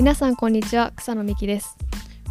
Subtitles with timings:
[0.00, 1.76] 皆さんこんにちは草野美希です。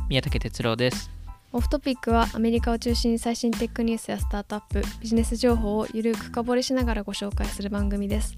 [0.09, 1.11] 宮武哲郎です。
[1.51, 8.35] オフトピックはアメリカを中心に最新テックニュースやスタートアップビジネス情報をゆるく深掘りしながらご紹介する番組です。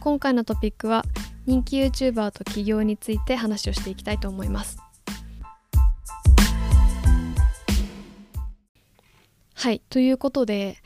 [0.00, 1.04] 今回のトピックは
[1.44, 4.78] 人気 YouTuber と起業について話をしていきたいと思います。
[9.56, 10.78] はいということで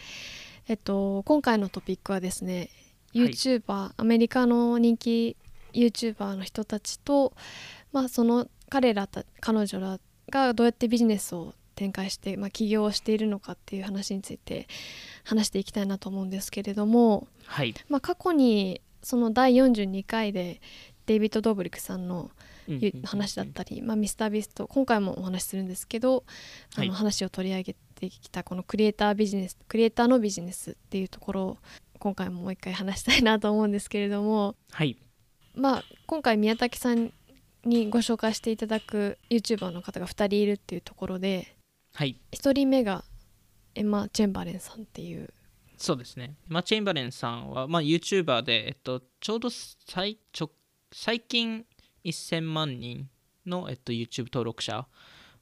[0.66, 2.70] えっと今回のトピックはですね
[3.14, 5.36] YouTuber、はい、アメリカの人気
[5.74, 7.32] YouTuber の人たちと、
[7.94, 14.66] まあ、その彼らた彼女らがどうやってビジネスを展開して、まあ、起業をしているのかっていう話について
[15.22, 17.72] 話していきたいなと思うんですけれども、はい。
[17.88, 20.60] まあ、過去にその第42回で
[21.06, 22.32] デイビッド・ドーブリックさんの
[23.04, 26.24] 話だったり、まあ、ミスタービスト今回もお話しするんですけど、
[26.76, 31.58] あの話を取り上げてきたこのクリエイタービジネスクリエイターのビジネスっていうところを
[32.00, 34.96] 今回ももう一回話したいなと思うんですけれども、はい。
[35.54, 37.12] まあ、今回宮武さん
[37.64, 41.56] にご紹介していただく YouTuber の方が2人いるっていうところで、
[41.94, 43.04] はい、1人目が
[43.74, 45.32] エマ・チェンバレンさんっていう。
[45.76, 46.34] そうですね。
[46.48, 50.50] エマ・チェンバレンさんは、まあ、YouTuber で、えっと、ちょうど最ちょ
[50.92, 51.64] 最近
[52.04, 53.08] 1000万人
[53.46, 54.86] の、えっと、YouTube 登録者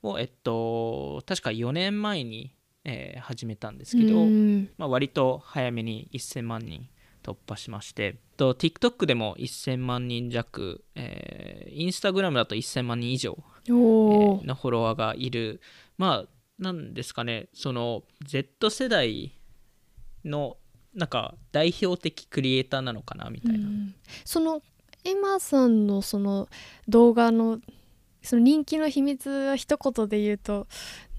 [0.03, 4.25] を、えっと、確か4年前に、えー、始めたんですけど、
[4.79, 6.89] まあ、割と早めに1000万人
[7.23, 8.17] 突破しまして。
[8.37, 15.61] と TikTok でも1000万人弱、えー、Instagram だと1000万人以上、えー、のフォロワーがいる。
[15.99, 17.49] まあなんですかね。
[17.53, 19.33] その Z 世代
[20.25, 20.57] の
[20.95, 24.63] なんか代表的クリエイターなのかなみたいな、うん、その
[25.05, 26.49] エマさんのその
[26.87, 27.61] 動画の
[28.23, 30.69] その人気の秘密は一言で言うと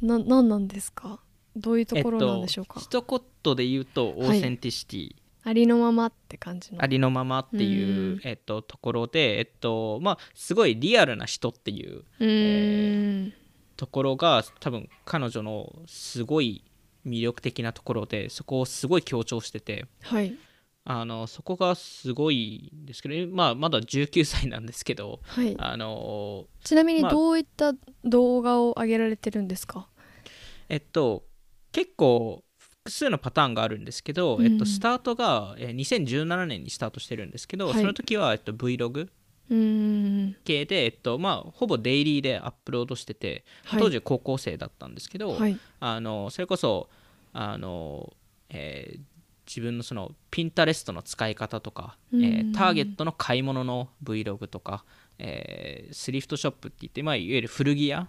[0.01, 1.19] な何なんですか？
[1.55, 5.15] どういうところなんでしょうか、えっと、一言で言うとオーセンティシティ、
[5.45, 6.81] ありのままって感じの。
[6.81, 13.31] ありのままっていう、えっと、ところで、えっとまあ、すごいリアルな人っていう、えー、
[13.75, 16.63] ところが多分彼女のすごい
[17.05, 20.33] 魅力的なところでそこをすごい強調してて、はい、
[20.85, 27.73] あのそこがすごいんですけど、まあ、まだ19歳なんですけど、はい、あのちなみにどういった
[28.05, 30.03] 動画を上げられてるんですか、まあ、
[30.69, 31.23] えっと
[31.71, 32.43] 結構
[32.83, 39.07] 複数のパターンがあるんですけど、うん、えっと、スタートが、えー、2017年にスタートしてるんですけど、はい、その時は、えっと、Vlog
[40.43, 46.89] 系で、えっとまあ、ほぼデイリーでアップロードしてて、はい、当時高校生だったんですけど、はい、あのそれこそ
[47.31, 48.11] あの、
[48.49, 48.99] えー、
[49.47, 54.83] 自分のそのピンタレストの使い方とか、えー、ターゲットの買い物の Vlog とか、
[55.19, 58.07] えー、スリフトショップって言って、まあ、いわゆる古着屋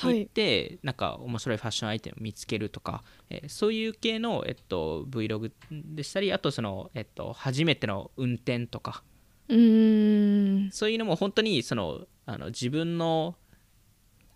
[0.00, 9.02] 行って、はい、なんか面白いファッションアイテムを見つけるとか、えー、そういう系の、えっと、Vlog でしたりあとその、えっと、初めての運転とか。
[9.48, 10.70] うん。
[10.72, 13.36] そういうのも本当にそのあの自分の、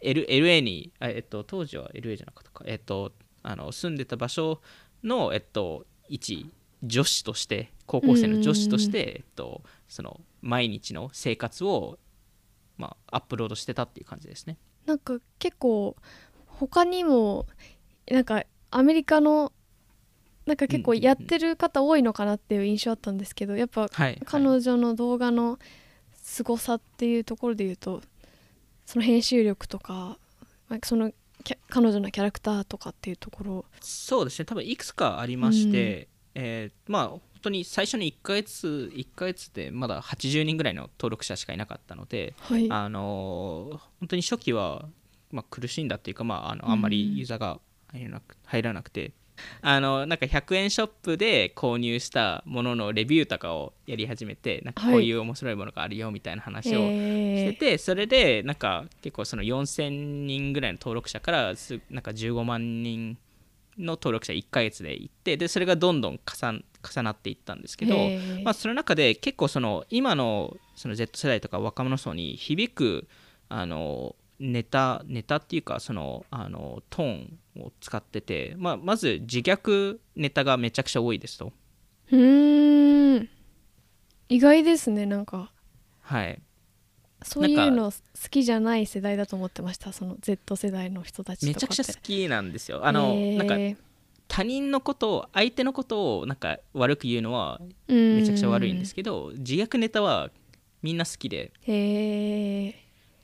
[0.00, 3.12] L、LA にえっと、当時は LA じゃなかったか、えっと、
[3.43, 4.60] あの住んでた場所
[5.03, 6.50] の、えっと、一
[6.82, 11.99] 女子として高校生の女子として、えっと、その毎日の生活を、
[12.78, 14.56] まあ、アップロードしてたっていう感じですね。
[14.86, 15.96] なんか結構
[16.46, 17.46] 他にも
[18.10, 19.52] なんかアメリカの
[20.46, 23.88] なんか結構やってる方多いのかなっていう印象あったんですけどやっぱ
[24.24, 25.58] 彼女の動画の
[26.22, 28.02] 凄さっていうところで言うと
[28.86, 30.19] その編集力とか
[30.84, 31.12] その
[31.69, 33.64] 彼女のキャラクターとかっていうところ。
[33.80, 34.44] そうですね。
[34.44, 44.86] 多分いくつかありまして、うん、えー、まあ本当に最初に1ヶ月1ヶ月でまだ80人ぐらいの登録者しかいなかったので、はい、あの本当に初期は、
[45.30, 47.58] まあ、苦しんだっていうか、まあ、あのあんまりユーザーが
[47.92, 49.12] 入らなく,、入らなくて
[49.62, 59.88] あのなんか100円ショップで購入したもののレビューとかをやり始めてなんかこういう面白いものがあるよみたいな話をしてて、はい、それでなんか結構その4000
[60.26, 61.54] 人ぐらいの登録者から
[61.90, 63.16] なんか15万人
[63.80, 67.96] の登録者1ヶ月でいってでそれがどんどん重なっていったんですけど、
[68.43, 73.08] まあ、その中で結構その今のその Z 世代とか若者層に響く
[73.49, 81.52] あのネタネタっていうかそのあのトーンを使ってて、まあ、まず自虐ネタがめちゃくちゃ多いですと。
[82.10, 83.28] うん。
[84.28, 85.52] 意外ですねなんか。
[86.00, 86.40] はい
[87.22, 87.99] そういうの好
[88.31, 89.93] きじゃない世代だと思ってました。
[89.93, 92.87] その Z 世代の人たちめちゃくちゃ好きなんですよ。
[92.87, 93.81] あの、えー、なんか
[94.28, 100.31] 他人のことを相手のことをなんか悪く言うのはめちゃくちゃ悪いんですけど自虐ネタは
[100.82, 101.52] みんな好きで。
[101.62, 102.75] へ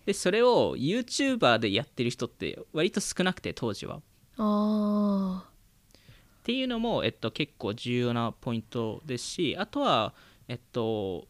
[0.04, 4.00] でそれを YouTuber でやってる人って割と少なくて当時は。
[4.38, 10.14] あっていうのも、えっと、結構重要なポイントですしあとは
[10.46, 11.26] えっと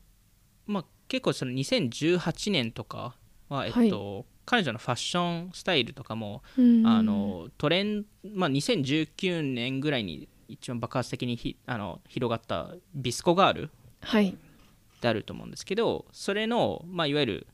[0.66, 3.16] まあ結構その2018年とか
[3.48, 13.70] は、えっと彼女のファッションスタイルとかも、うんあのトレンまあ、2019年ぐらいに一番爆発的にひあの広がったビスコガール
[14.00, 14.28] はい。
[14.28, 17.46] ってあると思うんですけどそれの、まあ、いわゆる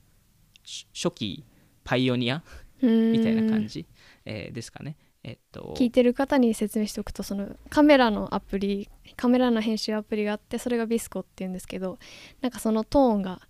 [0.65, 1.45] し初期
[1.83, 2.43] パイオニア
[2.81, 3.87] みみたいな感じ、
[4.25, 4.97] えーですかね。
[5.25, 11.99] えっと聞いてる方に説明しておくとそのカメラのアプリカメラの編集アプリがあってそれがビスコっていうんですけど
[12.41, 13.41] なんかそのトーンが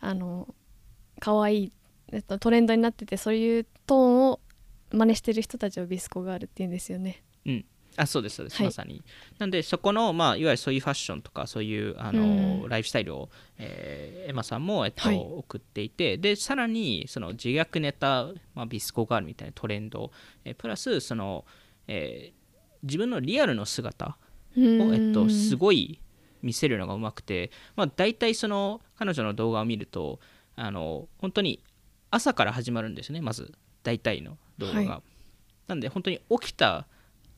[0.00, 0.54] あの
[1.18, 1.72] 可愛い
[2.12, 4.40] えっとトレンドになっててそういうトーンを
[4.92, 7.22] 真似してる人たちをビスコがあるっていうんですよね。
[7.46, 7.64] うん、
[7.96, 8.66] あそうですそうです、はい。
[8.66, 9.02] まさに。
[9.38, 12.68] なんでそこの、まあ、いわゆるそういうファッションとかそういうあの、うん。
[12.68, 13.28] ライフスタイルを、
[13.58, 15.16] えーエマさんも、えっとはい。
[15.18, 20.10] 送っていてでさらにその自虐ネタ、まあ、ビスコガールみたいなトレンド、
[20.44, 21.44] えープラスその、
[21.86, 22.40] えー
[22.82, 24.14] 自分のリアルの姿を、
[24.56, 26.00] えっと、すごい
[26.40, 30.18] 見せるのがうまくて、まあ、大体その彼女の動画を見ると
[30.56, 31.62] あの本当に
[32.10, 33.52] 朝から始まるんですねまず。
[33.82, 35.02] 大体の動画が、は
[35.66, 36.86] なんで本当に起きた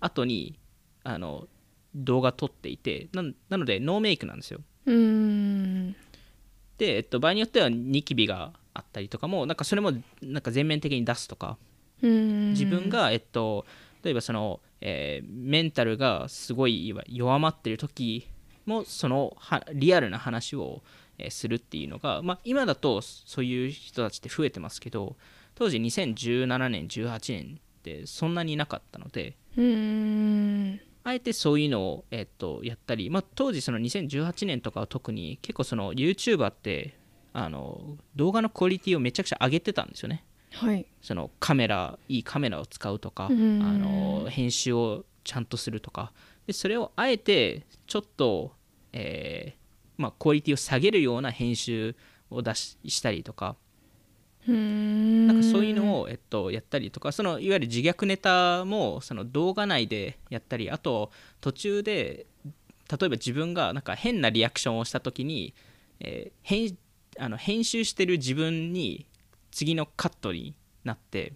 [0.02, 0.58] 後に
[1.04, 1.46] あの
[1.94, 4.60] 動画撮っていてななのでノーメイクなんですよ。
[4.86, 5.96] うーん。
[6.78, 11.56] で、えっと、場合によってはニキビがあったりとかもなんかそれもなんか全面的に出すとか。
[12.02, 13.64] 自分が、えっと、
[14.02, 18.26] 例えばその、えーメンタルがすごい弱まってる時
[18.66, 20.82] もそのはリアルな話を、
[21.18, 25.14] えーするっていうのが、まあ、今だとそういう人たちって増えてますけど
[25.54, 29.64] 当時2017年18年ってそんなにいなかったのでうー
[30.74, 30.80] ん。
[31.04, 36.94] あえてそういうのを、えっとやったり、まあ、当時その2018年とかは特に結構その YouTuber って
[37.32, 40.24] あの動画のクオリティをめちゃくちゃ上げてたんですよね。
[40.52, 40.86] はい。
[41.00, 43.58] そのカメラいいカメラを使うとかあうん。
[43.80, 46.12] の編集をちゃんとするとか。
[46.46, 48.52] でそれをあえてちょっと、
[48.92, 51.96] えーまあ、クオリティを下げるような編集
[52.30, 53.56] を出ししたりとか
[54.46, 65.54] なんかそういうのを、えっと、やったりとかそのいわゆる自虐ネタもその動画内でやったりあと途中で例えば自分がなんか変なリアクションをした時に、
[66.00, 66.76] えー編
[67.18, 69.06] あの編集してる自分に
[69.50, 71.34] 次のカットになって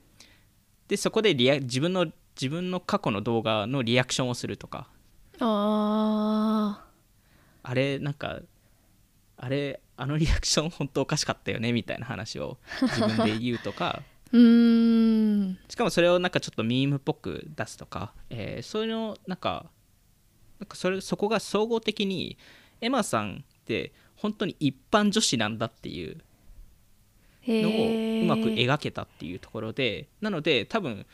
[0.88, 4.88] でそこでリア自分の自分の過去の動画のリアクションをするとか。
[5.38, 6.82] あ
[7.62, 8.40] あれなんか
[9.36, 14.02] あれあのリアクション本当おかしかったよねみたいな話を自分で言うとか。
[14.32, 15.58] ー うーん。
[15.68, 19.70] しかもそれをなんかちょっとミームっぽく出すとか、えーそういうのなんか
[20.58, 22.36] なんかそれそこが総合的に
[22.80, 26.18] エマさんって本当に一般女子なんだっていう
[27.46, 30.08] のをうまく描けたっていうところで。
[30.20, 31.06] なので多分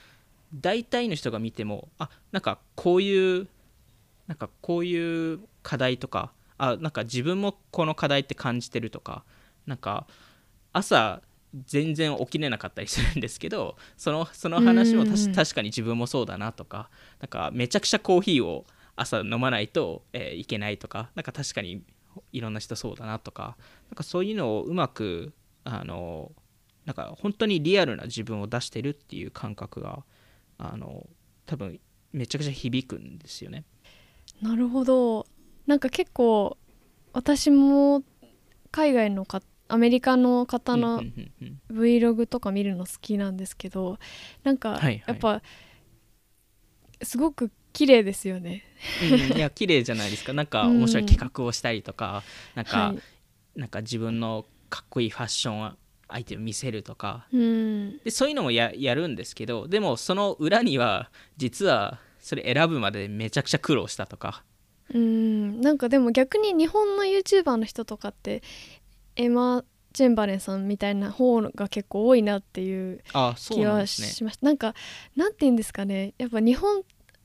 [0.55, 3.49] 大体の人が見てもあなんかこういう
[4.27, 9.25] なんかこういう課題とかあなんか自分もこの課題って感じてるとか
[9.67, 10.07] なんか
[10.73, 11.21] 朝
[11.67, 16.89] 全然起きれなかったりするんですけどそのその話も確かに自分もそうだなとか
[17.19, 18.65] なんかめちゃくちゃコーヒーを
[18.95, 21.83] 朝飲まないと、えーいけないとかなんか確かに
[22.31, 23.57] いろんな人そうだなとか
[23.91, 25.33] なんかそういうのをうまく
[25.65, 26.31] あの
[26.85, 30.05] なんか本当にリアルな自分を出してるっていう感覚が
[30.59, 31.09] あの
[31.45, 31.81] 多分
[32.13, 33.65] めちゃくちゃ響くんですよね。
[34.41, 35.27] なるほど
[35.67, 36.57] なんか結構
[37.13, 38.03] 私も
[38.71, 41.83] 海外のかアメリカの方のうんうんうんうん。
[41.83, 43.99] Vlog とか見るの好きなんですけど
[44.45, 45.03] なんかはいはい。
[45.07, 45.43] やっぱ
[47.03, 48.65] すごく綺麗ですよね。
[49.03, 50.33] うんいや 綺麗じゃないですか。
[50.33, 52.23] なんか面白い企画をしたりとか、
[52.55, 53.59] なんか、はい。
[53.59, 55.77] なんか自分のかっこいいファッション
[56.09, 57.27] アイテム見せるとか。
[57.33, 57.99] うん。
[57.99, 64.45] でそういうのもややるんですけどでもその裏には実はそれ選ぶまでめちゃくちゃ苦労したとか
[64.93, 65.61] うん。
[65.61, 68.43] なんかでも逆に日本の YouTuber の人とかって
[69.17, 73.03] エマ・チェンバレンさんみたいな方が結構多いなっていう
[73.37, 74.47] 気はしました。
[74.47, 74.75] なんか
[75.17, 76.15] なんて言うんですかね。
[76.19, 76.83] やっぱ日本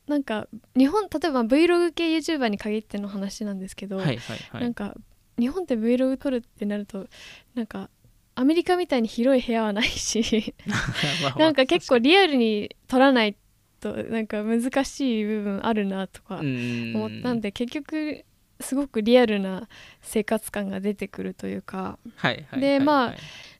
[0.07, 4.17] なんか日本例えば Vlog 系 YouTuber に限っての話なんですけど、はいはい
[4.51, 4.61] はい。
[4.61, 4.95] なんか
[5.39, 7.07] 日本って Vlog 撮るってなると
[7.55, 7.89] なんか
[8.35, 10.53] アメリカみたいに広い部屋はないし
[11.37, 13.35] なんか結構リアルに撮らない
[13.79, 18.25] となんか難しい部分あるなとかうん思ったんで結局
[18.59, 19.67] すごくリアルな
[20.01, 21.99] 生活感が出てくるというか。
[22.59, 23.17] でまあはい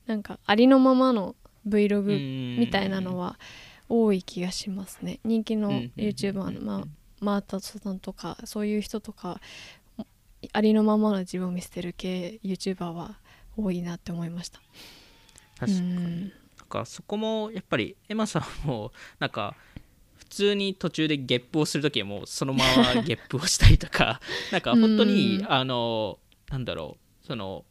[0.08, 3.38] なんかありのままのう Vlog んみたいなのは
[3.90, 5.20] 多い気がしますね。
[5.24, 6.88] 人気の YouTuber の、まあ、
[7.20, 9.40] マータソさんとかそういう人とか
[10.54, 13.18] ありのままの自分を見せてる系 YouTuber は
[13.58, 14.62] 多いなって思いました。
[15.60, 15.82] 確かに。
[15.82, 16.22] うん。
[16.22, 19.67] なんかそこもやっぱりエマさんもなんか普
[20.28, 22.64] 通に途中でゲップをする時はもうそのま
[22.96, 24.20] まゲップをしたりとか
[24.52, 25.52] なんか本当にうん。
[25.52, 26.20] あの
[26.50, 27.66] なんだろうその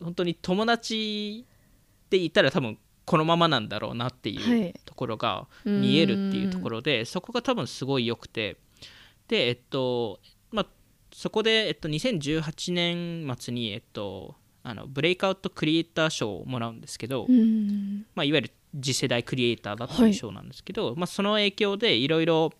[0.00, 4.38] 本当に友達っていたら多分このままなんだろうなってはい。
[4.38, 8.56] いうところが見えるっていうところで、そこが多分すごい良くて。
[9.28, 10.20] でえっと
[10.50, 10.66] まあ
[11.12, 18.06] そこで、えっと、2018年末に、えっと、あのブレイクアウトクリエイター賞をもらうんですけど、うん。
[18.14, 18.50] まあ、いわゆる
[18.80, 22.52] 次世代クリエイターだっていう賞なんですけど、まあ、その影響でいろいろ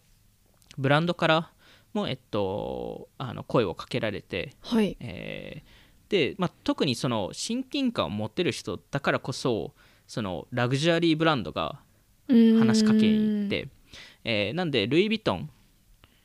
[0.78, 1.50] ブランドから
[1.92, 4.96] も、えっと、あの声をかけられて、はい。
[5.00, 9.72] えーで、まあ、特にその親近感を持てる人だからこそ
[10.06, 11.80] そのラグジュアリーブランドが
[12.28, 13.68] 話しかけに行って、
[14.22, 15.50] えーなんでルイ・ヴィトン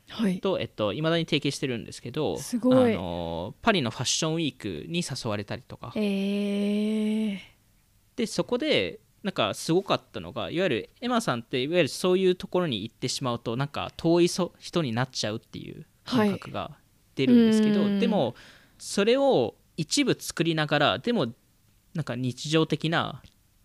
[0.10, 0.40] はい。
[0.40, 5.92] と、えっと、未だに提携してるんですけどあのパリのファッションウィークに誘われたりとか。
[5.96, 7.38] えー、
[8.16, 16.72] でそこでなんかすごかったのがいわゆるエマさんっていわゆるそういうところに行ってしまうとなんか遠いそ人になっちゃうっていう感覚が
[17.16, 18.00] 出るんですけど、うん。
[18.00, 18.36] でも
[18.78, 21.28] それを一部作りながらでも
[21.94, 23.22] なんか日常的な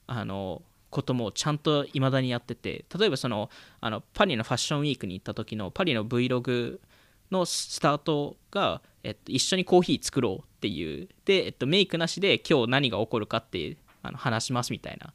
[0.06, 6.78] あのこともちゃんといまだにやってて例えばそのあのパリのファッションウィークに行った時のパリの Vlog
[7.30, 15.12] のスタートが、えっと、一緒にコーヒー作ろうっていうで、えっと、メイクなしで今日何が起こるかってあの話しますみたいな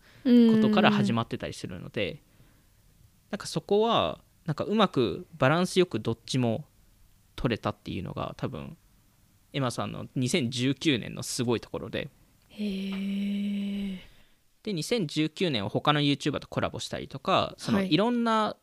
[0.53, 2.21] ことから始まってたりするので
[3.31, 6.65] なんかそこはなんかうまくバランスよくどっちも
[7.35, 8.75] 取れたっていうのが多分
[9.53, 12.09] エマさんの2019年のすごいところで。
[14.63, 17.93] で2019年は他の YouTuber とコラボしたりとかそのはい。
[17.93, 18.57] いろんな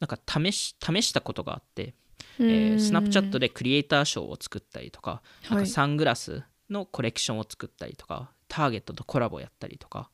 [0.00, 1.94] なんか試し試したことがあって、
[2.38, 2.48] えうん。
[2.76, 10.10] ー、スナップチャットでクリエイターショーを作ったりとかなんはいかサングラスのコレクションを作ったりとかターゲットとコラボやったりとか。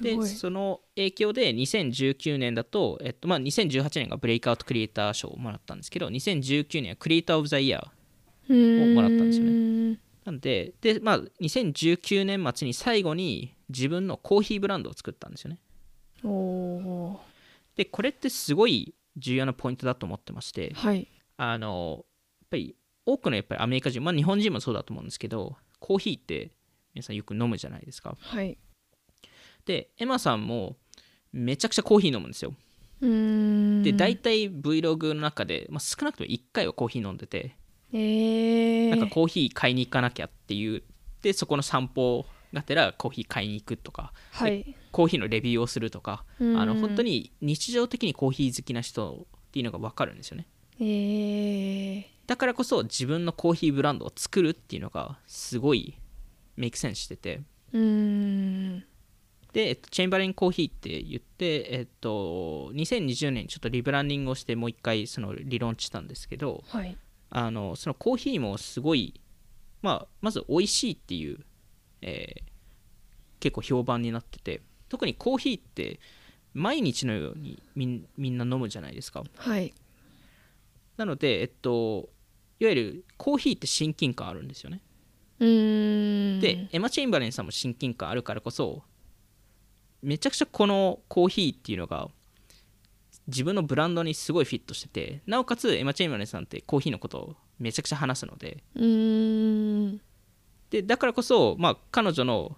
[0.00, 9.98] でその影響で2019年だと、えっとまあ、2018年がブレイクアウトクリエイター賞をもらったんですけど2019年はクリエイター・オブ・ザ・イヤーをもらったんですよね。
[10.24, 15.60] なんでで、まあ、2019年末に最後に自分のコーヒーブランドを作ったんですよね。
[17.76, 21.06] でこれってすごい重要なポイントだと思ってましてーはい。
[21.36, 22.06] あの
[22.40, 26.50] やっぱり多くのやっぱりアメリカ人、まあ、日本人もそうだと思うんですけどコーヒーって
[26.96, 28.16] 皆さんよく飲むじゃないですか。
[28.18, 28.56] はい。
[29.66, 30.76] でエマさんも
[31.30, 32.54] めちゃくちゃコーヒー飲むんですよ。
[33.02, 33.82] うーん。
[33.82, 37.54] で大体 Vlog の中で、まあ、少なくとも1回はコーヒー飲んでて
[37.92, 40.82] えー、なんかコーヒー買いに行かなきゃっていう
[41.20, 42.24] でそこの散歩
[42.54, 44.74] がてらコーヒー買いに行くとかはい。
[44.90, 46.54] コーヒーのレビューをするとかあうん。
[46.54, 50.46] の本当に日常的にコーヒー好きな人っていうのが分かるんですよね。
[50.78, 55.98] えー、だからこそ自分のコーヒーブランドを作るっていうのがすごい
[56.56, 57.42] メイクセンスしてて。
[57.72, 58.84] うーん。
[59.52, 66.96] で、えっと、チェンバレンコーヒーって言って、えっと、2020年にちょっとリブランディングをしてもう一回そのリローンチしたんですけどはい。
[67.30, 69.20] あのそのコーヒーもすごい、
[69.82, 71.38] まあ、まず美味しいっていう、
[72.02, 72.56] えー
[73.38, 76.00] 結構評判になってて特にコーヒーって
[76.54, 79.22] 毎日のようにみんみんな飲むじゃないですか。
[79.36, 79.74] はい。
[80.96, 82.08] なので、えっと、
[82.58, 84.80] いわゆるコーヒーって親近感あるんですよね
[85.38, 88.82] でエマ・チェインバレンさんも親近感あるからこそ
[90.02, 92.08] めちゃくちゃこのコーヒーっていうのが
[93.26, 98.62] 自分のブランドにすごいフィットしててなおかつエマ・チェインバレンさんってコーヒーのことをめちゃくちゃ話すので。
[100.70, 102.56] でだからこそ、まあ、彼女の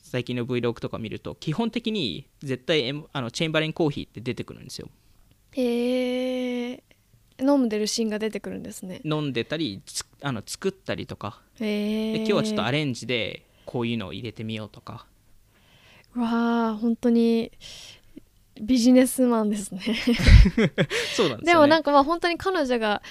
[0.00, 4.88] 最近の Vlog とか見ると基本的に絶対あのチェインバレンコーヒーって出てくるんですよ。
[5.54, 6.82] えー、
[7.40, 9.00] 飲んでるシーンが出てくるんですね。
[9.04, 11.40] 飲んでたりつあの作ったりとか。
[11.60, 15.06] え今日はちょっとアレンジでこういうのを入れてみようとか。
[16.16, 17.52] わあ本当に
[18.60, 19.80] ビジネスマンですね。
[21.14, 23.02] そうなんですよ、ね、でもなんかまあ本当に彼女が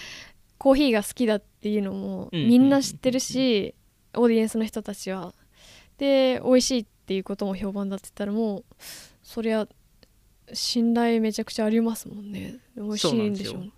[0.58, 3.76] コーヒーが好きだっていうのもうんみんな知ってるし、
[4.14, 5.34] オーディエンスの人たちは。
[5.98, 8.66] で美味しいっていうことも評判だって言ったらもう
[9.24, 9.68] そりゃ
[10.54, 12.60] 信頼めちゃくちゃありますもんね。
[12.76, 13.72] 美味しいんでしょう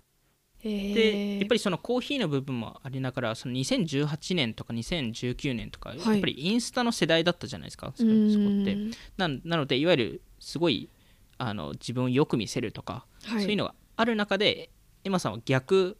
[0.62, 5.98] でやっぱりそのコーヒーの部分もありながらその2018年とか2019年とか、い。
[5.98, 8.76] やっぱりインスタの世代だったじゃないですかそこって。
[9.16, 10.90] ななのでいわゆるすごい
[11.38, 13.42] あの自分をよく見せるとか、はい。
[13.42, 14.70] そういうのがある中で
[15.04, 15.96] エマさんは逆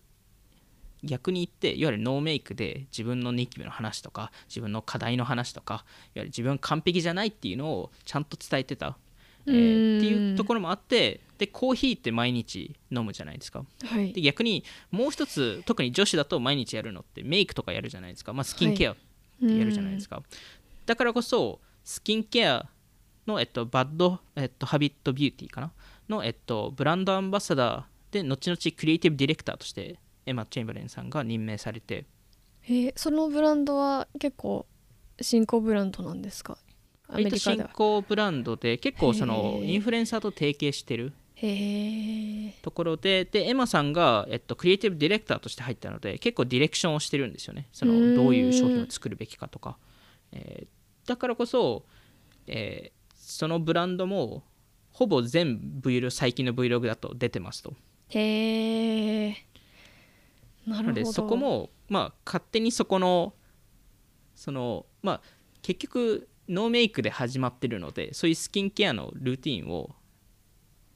[1.02, 5.82] 逆に言っていわゆるノーメイクで自分のニキビの話とか自分の課題の話とかいわ
[6.16, 8.98] ゆる自分完璧じゃないっていうのをちゃんと伝えてた、
[9.50, 9.98] えーうん。
[9.98, 13.64] っていうところもあってでコーヒーって毎日飲むじゃないですか。
[13.84, 14.12] はい。
[14.12, 18.96] で逆にもう一つ特に女子だと毎日やるのってメイクとかやるじゃないですか、まあ、スキンケアっ
[19.40, 20.22] てやるじゃないですか、
[20.84, 22.68] だからこそスキンケア
[23.26, 25.72] の、えっと、バッド、えっと、ハビットビューティーかな？
[26.08, 32.04] の、えっと、ブランドアンバサダーで後々クリエイティブディレクターとしてエマ・チェンバレンさんが任命されて。
[32.64, 34.66] えーそのブランドは結構
[35.20, 36.58] 新興ブランドなんですか？
[37.12, 41.12] 割と新興ブランドで結構そのインフルエンサーと提携してる
[42.62, 47.68] ところででエマさんが、えっと、クリエイティブディレクターとして入ったので結構ディレクションをしてるんですよね。
[47.72, 48.14] そうのん。
[48.14, 49.76] どういう商品を作るべきかとか、
[50.32, 50.66] えー
[51.06, 51.84] だからこそ、
[52.46, 53.00] えー
[53.30, 54.42] そのブランドも
[54.92, 57.74] ほぼ全 Vlog 最近の Vlog だと出てますと。
[58.08, 59.38] へえなる
[60.66, 60.82] ほど。
[60.82, 63.34] なのでそこもまあ勝手にそこの
[64.34, 65.20] そのまあ
[65.62, 69.90] 結局ノーメイクで始まってるのでそういうスキンケアのルーティンを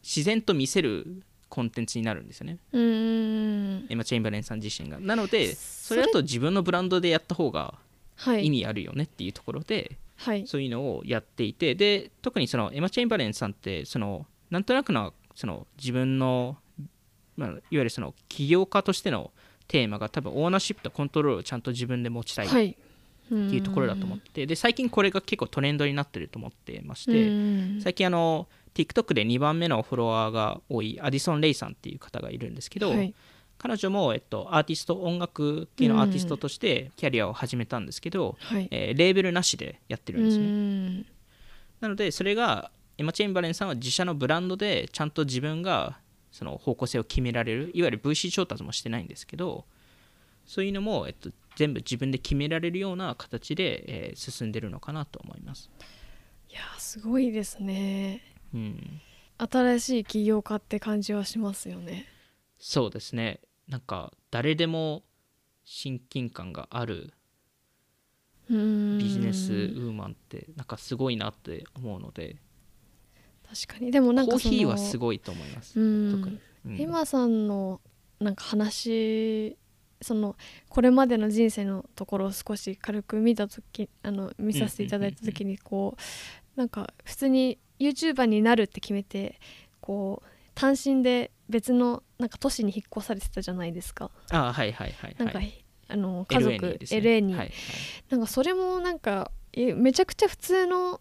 [0.02, 2.58] 自然と見せるコンテンツになるんですよね。
[2.72, 4.98] エマ・チェインバレンさん自身が。
[4.98, 7.74] なのでそそれだと自分のブランドでやった方が
[8.16, 8.46] はい。
[8.46, 10.46] 意味あるよねっていうところではい。
[10.46, 16.56] そういうのをやっていてで特にそのエマ・チェインバレンさんってそのなんとなくのその自分の、
[17.36, 19.30] まあ、いわゆるその起業家としての
[19.68, 22.76] テーマが多分オーナーシップとコントロールをちゃんと自分で持ちたい
[23.26, 27.80] っていうところだと思ってで最近これが結構トレンドになってると思ってましうてん。
[27.80, 33.14] 最近あの TikTok で2番目のフォロワーが多いアディソン・レイさんっていう方がいるんですけど、はい。
[33.56, 38.68] 彼女も、えっと、アーティスト音楽系のアーティストとしてキャリアを始めたんですけど、はい。
[38.70, 41.06] えーレーベルなしでやってるんですね、うん。
[41.80, 45.98] なのでそれがエマ・チェインバレンさんは自社のブランドでちゃんと自分が
[46.30, 49.64] その方向性を決められるいわゆる VC 調達もしてないんですけど
[50.46, 55.70] そういうのも、えっと、全部自分で決められるような形で、えー進んでるのかなと思います、
[56.50, 58.22] いやすごいですね。
[58.52, 59.00] うん、
[59.38, 62.06] 新しい起業家って感じはしますよね。
[62.58, 63.40] そうですね。
[63.68, 65.02] なんか誰でも
[65.64, 67.12] 親近感がある
[68.50, 72.36] うんビジネスウーマンってなんかすごいなって思うので。
[73.66, 73.90] 確かに。
[73.90, 76.12] でもなんコーかそのヒーはすごいと思います、うん。
[76.22, 77.06] 特に、うん。
[77.06, 77.80] さんの
[78.20, 79.56] なんか話
[80.04, 80.36] その
[80.68, 89.40] これまでの人生のところを少し軽く見た時あの見させていただいた時にこうなんか普通に YouTuber になるって決めて
[89.80, 94.10] こう単身で別のなんか都市に引っ越されてたじゃないですか。
[94.30, 96.86] あはいはいはいなんか、はいあの家族 LA にね。
[96.88, 97.52] LA に、はいはい。
[98.08, 101.00] なんかそれもなんかえめちゃくちゃ普通の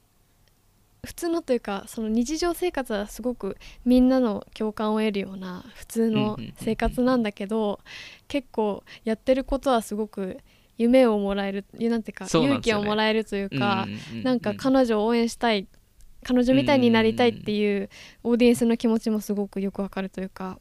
[1.06, 7.82] 普通のというかその日常生活はすごくみんなの共感を得るような普通の生活なんだけど
[8.30, 10.40] 結構やってることはすごく
[10.78, 13.86] 夢をもらえるなんていうか勇気をもらえるというか
[14.22, 15.68] うなんか彼女を応援したい
[16.24, 17.90] 彼女みたいになりたいっていう
[18.24, 20.58] オーディエンスの気持ちもすごくよくわかるというか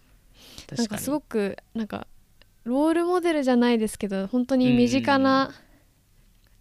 [0.77, 2.09] なんかすごくなんか
[2.65, 5.53] ロールモデルじゃないですけど本当に身近な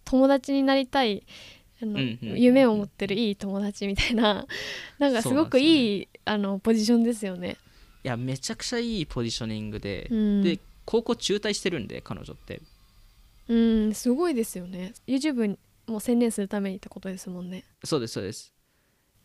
[0.04, 1.26] 友達になりたい
[1.82, 4.46] あのうん夢を持ってるいい友達みたいな。
[4.98, 7.56] なんかすごくいい、あのポジションですよね。
[8.04, 12.60] いやめちゃくちゃいいポジショニングで、うん、で高校中退してるんで彼女って。
[13.48, 14.94] うんすごいですよね。
[15.06, 17.64] YouTube にも専念するためにってことですもんね。
[17.84, 18.52] そうですそうです。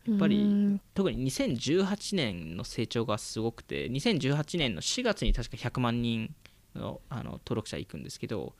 [0.06, 0.80] やっぱりうん。
[0.94, 6.34] 特に2018年の成長がすごくて2018年の4月に確か100万人
[6.74, 8.54] のあの登録者いくんですけど、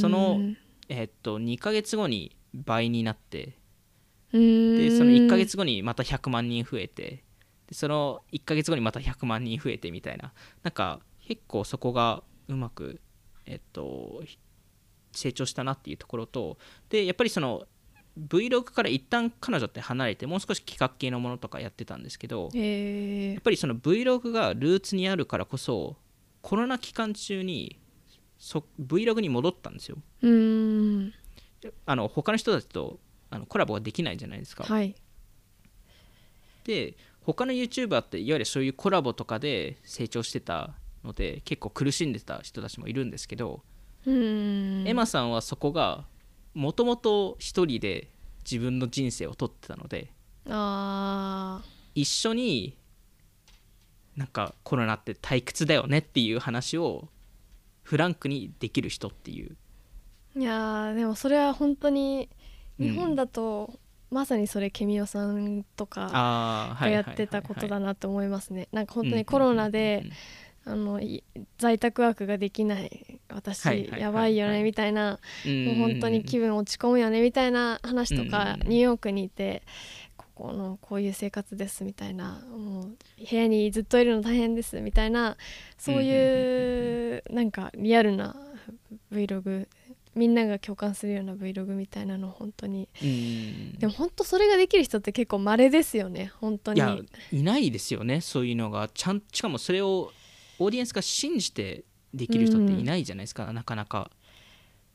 [0.00, 0.40] その
[0.88, 3.56] えっと2ヶ月後に倍になって
[4.32, 7.24] うんでその1ヶ月後にまた100万人増えて
[7.66, 13.00] でその1ヶ月後にまた100万人増えてみたいななんか結構そこがうまく、
[13.46, 14.22] えっと、
[15.12, 17.64] 成長したなっていうところとでやっぱりその
[18.28, 25.96] Vlog から一旦彼女って離れてもう少し企画系のものとかやってたんですけどへやっぱりその Vlog がルーツにあるからこそ
[26.42, 27.80] コロナ期間中に
[28.38, 29.96] そ Vlog に戻ったんですよ。
[30.22, 31.14] ーうん
[31.86, 32.98] あの他の人たちと
[33.30, 34.64] あのコラボができないじゃないですか。
[34.64, 34.94] はい。
[36.64, 43.62] で他の YouTuber っていわゆるそういうコラボとかで成長してたので結構苦しんでた人たちもいるんですけど、
[44.06, 44.84] うん。
[44.86, 46.04] エマさんはそこが
[46.54, 48.08] もともと一人で
[48.44, 50.10] 自分の人生を撮ってたので
[50.48, 51.62] あ
[51.94, 52.76] 一緒に
[54.16, 57.08] なんかコロナって退屈だよねっていう話を
[57.82, 59.54] フランクにできる人っていうー
[60.36, 62.28] いやーでもそれは本当に
[62.78, 63.78] うん日本だと、
[64.10, 68.68] まさにそれケミオさんとかあがやってたことだなと思いますね。
[68.72, 70.04] なんか本当うんにコロナで、
[70.64, 71.22] あのい
[71.58, 79.62] 在宅ワークができない私、やばいよねみたいな、もう本当に気分落ち込むよねみたいな話とか、うんニューヨークにいて
[80.16, 82.96] ここのこういう生活ですみたいなもう
[83.30, 85.36] 部屋にずっといるの大変ですみたいな
[85.78, 88.36] そういうなんかリアルな
[89.12, 89.66] Vlog
[90.14, 92.88] みんなが共感するような Vlog みたいなの本当に。
[93.02, 93.78] うん。
[93.78, 96.32] でも本当それができる人って結構稀ですよね。
[96.40, 96.78] 本当に。
[96.78, 96.98] いや
[97.32, 98.20] いないですよね。
[98.20, 100.12] そういうのがちゃんしかもそれを
[100.58, 104.10] オーディエンスが信じてできる人っていないじゃないですか、なかなか。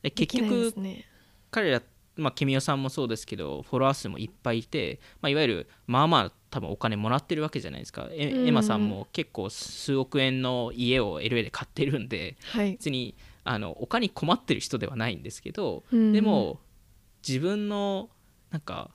[0.02, 1.04] 結局すね。
[1.50, 1.82] 彼ら
[2.18, 8.48] まあ、君代さんもそうですけどフォロワー数もいっぱいいて、まあ、いわゆるまあまあ多分お金もらってるわけじゃないですか、えうん。
[8.48, 12.72] エマさんも結構数億円の家を LA で買ってるんではい。
[12.72, 13.14] 別に
[13.48, 16.12] あのお金に困ってる人ではないんですけど、うん。
[16.12, 16.60] でも
[17.26, 18.10] 自分の
[18.50, 18.90] なんか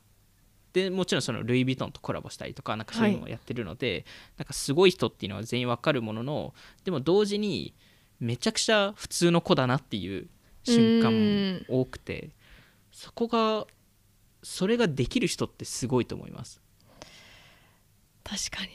[0.73, 4.05] でもちろんそのルイ・ヴィトンとコラボしたりとかなんかそういうのもやってるので、
[4.37, 7.73] なんかすごい人っていうのは全員わかるもののでも同時に
[8.19, 10.27] めちゃくちゃ普通の子だなっていう
[10.63, 11.11] 瞬間
[11.67, 12.29] も多くて
[12.91, 13.65] そこが
[14.43, 16.61] それができる人ってすごいと思います。
[18.23, 18.69] 確かに。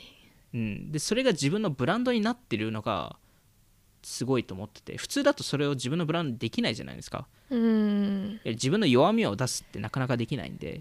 [0.55, 3.17] うん、でそれが自分のブランドになってるのが
[4.09, 7.29] すごいと思ってて普通だとそれを自分のブランドにできないじゃないですか。
[7.51, 8.41] うん。
[8.47, 10.81] 自分の弱みを出すってなかなかできないんで。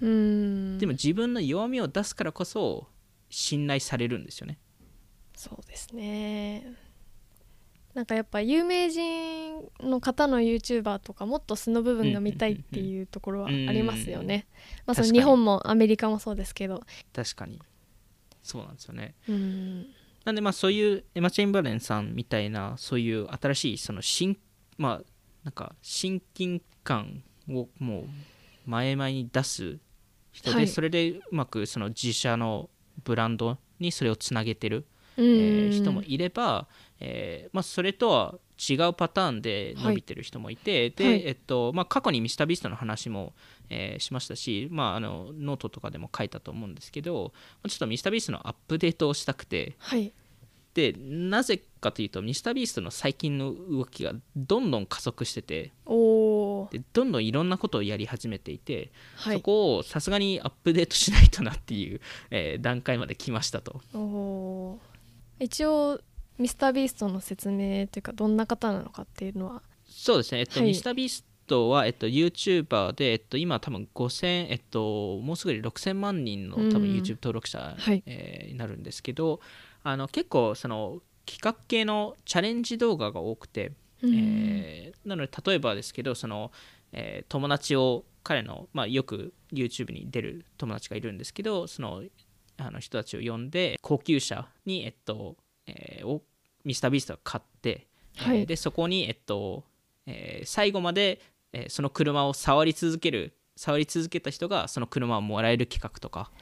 [0.00, 0.78] うん。
[0.78, 2.88] でも自分の弱みを出すからこそ
[3.30, 4.58] 信頼されるんですよね。
[5.36, 6.66] そうですね。
[7.94, 14.48] なんかやっぱ有名人の方の YouTuber とかもっと素の部分が見たいっていうところはありますよね。
[14.84, 16.82] まあその日本もアメリカもそうですけど。
[17.12, 17.60] 確かに。
[18.42, 19.14] そうなんですよね。
[19.28, 19.86] うん
[20.24, 24.36] なんでまあそういうエマ・チェンバレンさんみたいなそういう新しいその新
[24.78, 25.02] まあ
[25.44, 28.04] なんか親近感をもう
[28.66, 29.78] 前々に出す
[30.32, 30.68] 人で、はい。
[30.68, 32.68] それでうまくその自社の
[33.04, 35.24] ブランドにそれをつなげてる、うん。
[35.24, 36.66] えー人もいれば、
[37.00, 41.22] えーまあ、それとは違うパターンで伸びてる人もいて、で、はい。
[41.26, 43.34] えっとまあ、過去にミスタービーストの話も、
[43.70, 47.32] えーしましたし、まあ、あのノートとかでも書いたと思うんですけど
[47.68, 49.74] ちょっと MrBeast のアップデートをしたくて。
[49.78, 50.12] はい。
[50.74, 55.72] でなぜかというと MrBeast の最近の動きがどんどん加速してて。
[55.86, 59.36] おおでどんどんいろんなことをやり始めていて、はい。
[59.36, 62.00] そこをさすがにアップデートしないとなっていう、
[62.30, 63.80] えー段階まで来ましたと。
[63.94, 65.44] おおー。
[65.44, 66.00] 一応
[66.38, 69.62] ミスタービーストの説明というかどんな方なのかっていうのは。
[69.86, 70.68] そうですね、えっとはい。
[70.68, 76.96] ミスタービーストは、えっと、YouTuber で、えっと、今多分5000、えっと、もうすぐで6000万人の多分うん。
[76.96, 78.02] YouTube 登録者、はい。
[78.06, 79.40] えーになるんですけど
[79.82, 84.14] あの結構その企画系のチャレンジ動画が多くて、うん。
[84.14, 86.50] えーなので例えばですけどその、
[86.92, 92.02] えー友達を彼の、まあ、よく YouTube に出る友達がいるんですけどその
[92.56, 96.22] あの人たちを呼んで高級車に、えっとえーを
[96.64, 98.38] ミスタービーストが買って、はい。
[98.40, 99.64] えーでそこに、えっと
[100.06, 101.20] えー最後まで、
[101.54, 106.30] えーその車を触り続ける触り続けた人がその車をもらえる企画とか。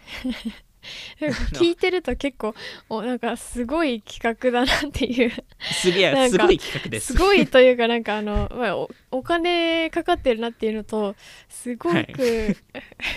[1.53, 2.57] 聞いてると結構
[2.89, 5.33] おなんかすごい企画だなっていう。
[5.61, 7.13] すげえすごい企画です。
[7.13, 11.15] すごいというかなんかあの、まあ、おお金かかってるなっていうのと
[11.49, 12.13] すごく、はい。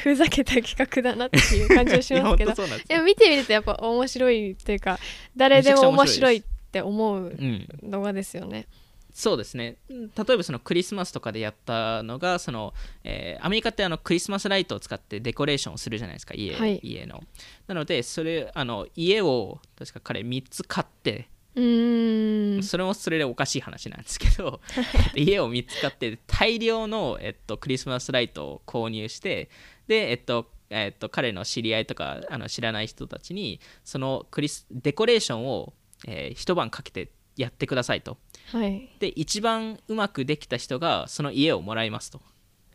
[0.03, 2.53] ふざけた企画だなっていう感じがしますけど。
[2.87, 4.99] でも見てみるとやっぱ面白いというか
[5.35, 8.67] 誰でも面白いって思ううん、動画ですよね。
[9.15, 9.77] そうですね。
[9.89, 12.73] うん例えばそのクリスマスとかでやったのがその、
[13.05, 16.81] えーアメリカってあのクリスマスライトを使ってデコレーションをするじゃないですか家,、はい。
[16.83, 17.23] 家の。
[17.67, 22.63] なのでそれあの家を確か彼3つ買ってうーん。
[22.63, 24.59] それもそれでおかしい話なんですけど
[25.15, 29.49] 家を3つ買って大量の、えっと、クリスマスライトを購入して
[29.87, 35.73] で、えっとえっと、彼の知り合いとかあの知らない人たちにそのクリスデコレーションを、
[36.05, 38.17] えー一晩かけてやってくださいと
[38.51, 38.89] はい。
[38.99, 42.21] で一番うまくできた人がその家をもらいますと。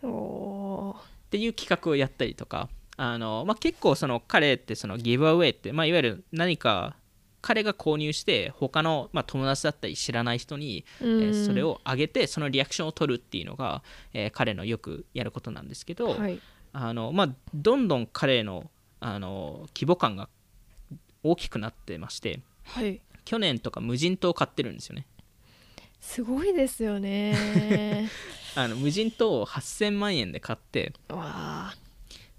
[0.02, 0.96] っ
[1.30, 6.96] ていう企画をやったりとかあの、まあ、結構その彼ってそのギブアウェイって、まあ、いわゆる何か
[7.40, 11.20] 彼が購入して他の、まあ、友達だったり知らない人に、えうん。
[11.30, 16.40] ーそれをあげてそのリアクションを取るっていうのが、えー彼のよくやることなんですけど、はい。
[16.72, 20.28] あのまあ、どんどん彼のあの規模感が
[21.22, 23.00] 大きくなってましてはい。
[23.24, 25.06] 去年とか無人島を買ってるんですよね
[26.00, 28.08] すごいですよね。
[28.56, 30.92] あの無人島を8000万円で買って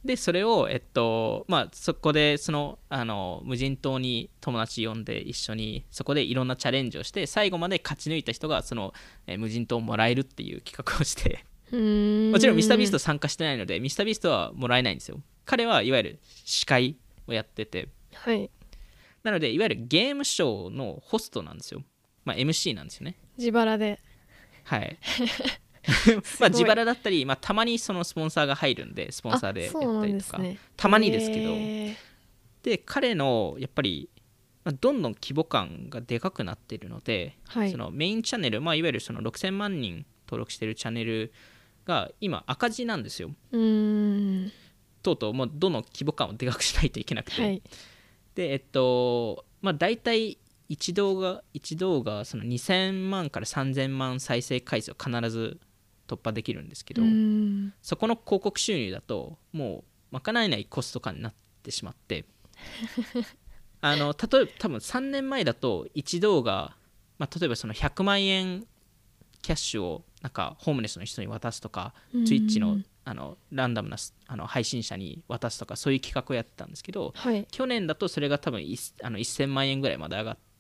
[0.04, 8.94] でそれを、えっとまあ、そこでそのあの無人島に友達呼んで一緒にそこでいろんなチャレンジをして最後まで勝ち抜いた人がその、
[9.28, 11.46] えー無人島をもらえるっていう企画をして。
[11.72, 15.22] もちろんミスタービースト参加してないのでミスタービーストはもらえないんですよ。
[15.46, 16.98] 彼はいわゆる司会
[17.28, 17.88] をやってて。
[18.14, 18.50] はい。
[19.24, 21.84] なのでいわゆるゲームショーのホストなんですよ、
[22.26, 23.16] まあ、MC なんですよね。
[23.38, 24.00] 自腹で。
[24.64, 24.98] はい。
[26.40, 30.58] まあ自腹だったり、まあ、たまにそのスポンサーが入るんでスポンサーでやったりとか、ね。
[30.78, 31.56] たまにですけど、
[32.64, 34.10] で彼のやっぱり、
[34.64, 37.72] まあどんどん規模感がでかくなっているので、はい。
[37.72, 41.34] そのメインチャンネル、まあ、いわゆるその6000万人登録しているチャンネル
[41.86, 43.32] が今赤字なんですよ。
[43.52, 44.52] うーん。
[45.02, 47.62] とうとうもうどんどん規模感をでかくしないといけなくて、はい。
[48.36, 50.38] でえっとまあ大体
[50.72, 55.60] 1動画一動画その2000万から3000万再生回数を必ず
[56.08, 57.74] 突破できるんですけど、うん。
[57.82, 62.26] そこの広告収入だともう賄えないコスト感になってしまって
[63.82, 66.76] あの例えば多分3年前だと1動画、
[67.18, 68.66] まあ、例えばその100万円
[69.42, 72.24] キャッシュをなんかホームレスの人に渡すとか、うん。
[72.24, 77.46] Twitch のあのランダムなすあの配信者に渡すとかそういう企画をやってたんですけどはい。
[77.52, 80.51] 去年だとそれが多分いあの1000万円ぐらいまで上がって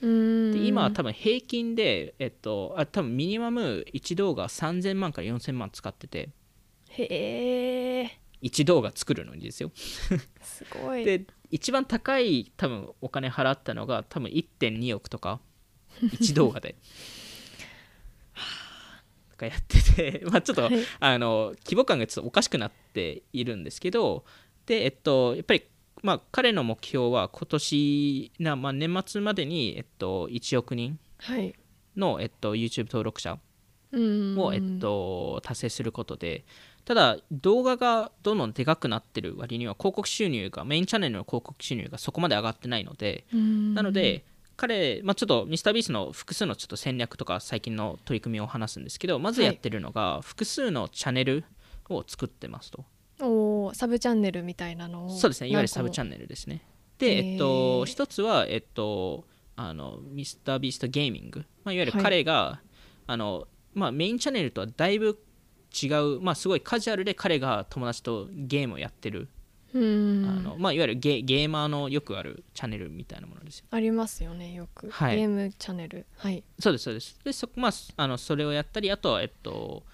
[0.00, 0.52] うん。
[0.52, 6.30] で今は多分平均で、えっと、あ多分ミニマム1動画3000万から4000万使ってて。
[6.88, 8.18] へえ。
[8.42, 9.70] 1動画作るのにですよ。
[10.42, 11.04] すごい。
[11.04, 15.40] で一番高い多分お金払ったのが多分1.2億とか。
[16.02, 16.74] 1動画で。
[19.30, 20.22] とかやってて。
[20.26, 20.74] まあちょっと、はい。
[20.98, 24.24] あの規模感がちょっとおかしくなっているんですけど。
[24.66, 25.64] でえっとやっぱり
[26.02, 31.54] まあ彼の目標は今年な、まあ、年末までに、えっと、1億人はい。
[31.96, 33.38] の、えっと、YouTube 登録者
[33.92, 34.38] うん。
[34.38, 36.44] を、えっと、達成することで
[36.84, 43.74] ただ動画がどんどんでかくなってる割には広告収入がメインチャンネルの広告収入がそこまで上がってないのでうん。
[43.74, 44.24] なので
[44.56, 51.44] 彼、まあ、ちょっとミスタービースの複数のちょっと戦略とか最近の取り組みを話すんですけどまずやってるのが複数のチャンネル
[51.88, 52.84] を作ってますと、
[53.22, 55.48] おーサブチャンネルみたいなのをそうですね。
[55.48, 56.66] いわゆるサブチャンンネルですね。
[56.98, 62.02] で、えっと、一つは、えっと、あのミスタービーストゲーミング、まあ、いわゆるはい。
[62.02, 62.60] 彼が、
[63.06, 65.18] あのまあ、メインチャンネルとはだいぶ
[65.82, 69.28] 違う、まあ、すごいカジュアルで彼が友達とゲームをやってる、
[69.72, 70.26] うん。
[70.28, 75.16] あのまあ、いわゆるゲゲーマーのよくあるチャンネルみたいなものですよありますよねよく、はい。
[75.16, 76.06] ゲームチャンネル。
[76.16, 76.42] はい。
[76.58, 77.18] そうですそうです。
[77.24, 79.84] でそ,、まあ、あのそれをやったりあとは、えっと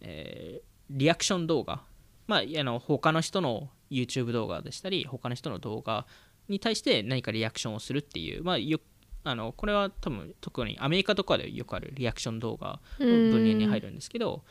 [0.00, 1.80] えーリアクション動画、
[2.26, 6.06] まあ、あの他の人の YouTube 動画でしたり他の人の動画
[6.48, 8.80] に対して何かリアクションをするっていう、まあ、よ
[9.24, 14.42] あのこれは多分特にアメリカとかでよくあるリアクション動画の分野に入るんですけど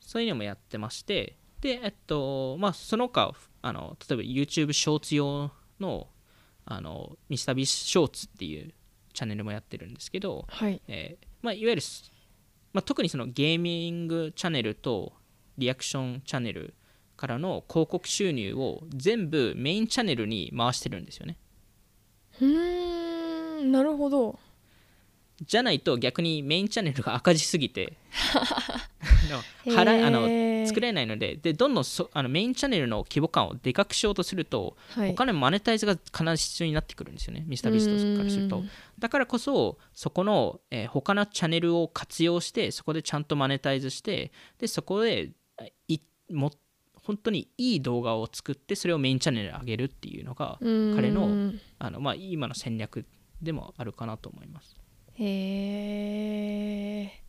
[0.00, 3.32] そういうのもやってましてでえっとまあその他
[3.62, 6.08] あの例えば YouTube ショーツ用の
[6.64, 8.72] あのミスタービーショーツっていう
[9.12, 10.80] チャンネルもやってるんですけど、はい。
[10.88, 12.10] えーまあ、いわゆるす、
[12.72, 15.12] まあ、特にそのゲーミングチャンネルと
[15.58, 16.74] リアクションチャンネル
[17.22, 21.38] からの広告収入を全部メインチャンネルに回してるんですよね。
[22.40, 24.40] うーんなるほど。
[25.40, 27.92] じゃないと逆にメインチャンネルが赤字すぎて
[28.34, 30.10] あの払いあ
[30.62, 35.10] の作れないのででどんどんそあのメインチャンネルの規模感をでかくしようとすると、はい。
[35.12, 38.58] お金マネタイズが必ず必要になってくるんですよねミスタービストからすると。
[38.58, 38.70] うん。
[38.98, 45.30] だからこそそこの、えー他のチャンネルを活用してそこでちゃんとマネタイズしてでそこで
[45.86, 46.00] い
[46.32, 46.50] も
[47.02, 50.96] 本当にいい動画を作ってそれをメインチャンネルに上げるっていうのがうん。
[50.96, 53.04] 彼のあの、まあ、今の戦略
[53.40, 54.76] でもあるかなと思います。
[55.14, 55.24] へ
[57.02, 57.22] え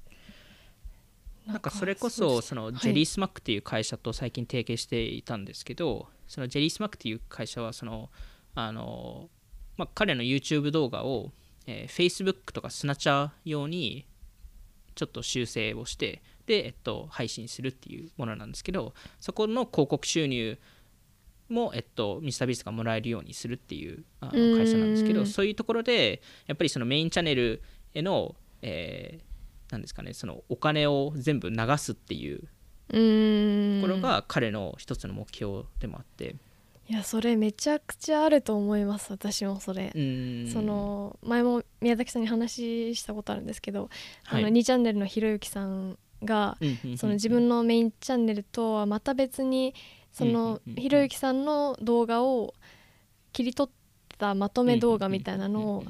[1.45, 8.09] なんかそれこそそのジェリースマックっていう会社と最近提携していたんですけど、そのジェリースマックっていう会社はその
[8.55, 9.29] あの、
[9.75, 11.31] まあ、彼の YouTube 動画を、
[11.65, 14.05] えー Facebook とかスナチャー用に
[14.95, 20.60] ちょっと修正をしてで、えっと、配信するっていうものなんですけどそこの広告収入
[21.49, 27.62] も、えっと、ミスタービースがもらえるようにするっていうあの会社なんですけうんどそういうところでやっぱりそのメインチャンネル
[27.93, 29.34] への、えー
[29.73, 36.36] なんですかねそのお金を全部流すっていうところが彼の一つの目標でもあって。
[36.89, 39.89] いやそれめちゃくちゃあると思います私もそれ。
[39.93, 43.89] その前も宮崎さんに話したことあるんですけど、
[44.25, 44.43] はい。
[44.43, 46.57] あの2チャンネルのひろゆきさんが
[46.97, 49.73] その自分のメインチャンネルとはまた別に
[50.12, 52.53] そのうんひろゆきさんの動画を
[53.31, 55.83] 切り取ったまとめ動画みたいなのを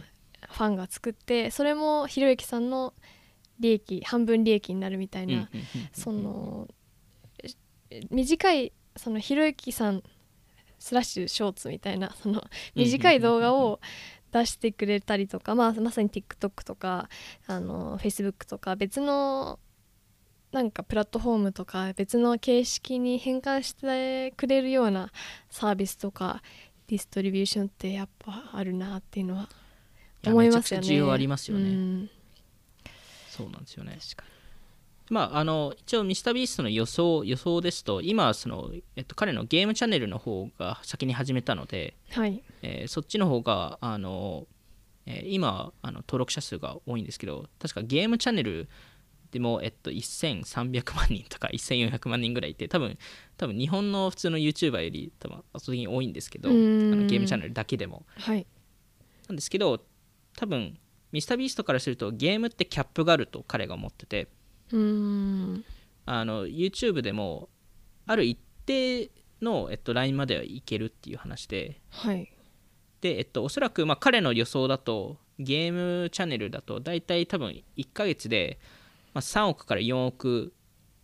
[0.49, 2.93] ファンが作ってそれもひろゆきさんの
[3.59, 5.49] 利益半分利益になるみたいな
[5.93, 6.67] その
[7.89, 10.03] え短いそのひろゆきさん
[10.79, 12.43] スラッシュショーツみたいなその
[12.75, 13.79] 短い動画を
[14.31, 17.07] 出してくれたりとか、まあ、まさに TikTok とか
[17.47, 19.59] あの Facebook とか別の
[20.53, 25.11] なんかプラットフォームとか別の形式に変換してくれるような
[25.49, 26.43] サービスとか
[26.87, 29.49] ディストリビューションってやっぱあるなっていうのは
[30.25, 30.81] 思いますよね。
[30.81, 31.69] めちゃくちゃ需要ありますよね。
[31.69, 32.09] うん。
[33.29, 33.97] そうなんですよね。
[33.99, 34.25] 確か
[35.09, 42.43] まあ、あの一応、ミスタービーストの予想予想ですと、今その、えっと、彼のゲームチャンネルの方が先に始めたので、にはい。
[42.61, 44.45] えーそっちの方があの、
[45.05, 48.69] えー今あの、登録者数が多いんですけど、確かゲームチャンネル
[49.33, 52.99] でも、えっと、1300万人とか1400万人ぐらいいて、多分
[53.35, 58.05] 多分日本の普通の YouTuber より多分圧倒的に多いんですけど、あのゲームチャンネルだけでも。
[58.19, 58.45] はい。
[59.27, 59.83] なんですけど、
[60.37, 60.77] 多分
[61.11, 64.27] ミスタービーストからするとゲームってキャップがあると彼が思ってて、
[64.71, 65.65] うーん。
[66.05, 67.49] あの YouTube でも
[68.05, 69.09] ある一定
[69.41, 72.31] の、えっと、ラインまではいけるっていう話ではい。
[73.01, 78.59] で、えっと、おそらく、まあ、彼の予想だとゲームチャンネルだと大体多分1ヶ月で、
[79.13, 80.53] まあ、3億から4億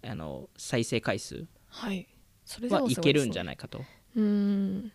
[0.03, 2.07] あの再生回数はい。
[2.45, 3.79] それではいけるんじゃいないかと。
[4.15, 4.91] うーん。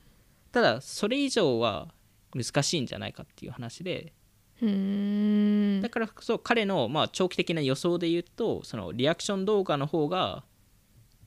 [0.50, 1.94] ただそれ以上は
[2.34, 4.12] 難しいんじゃないかっていう話で。
[4.60, 5.80] うーん。
[5.82, 10.44] だからこそ彼のまあ長期的な予想で言うとそのリアクション動画の方が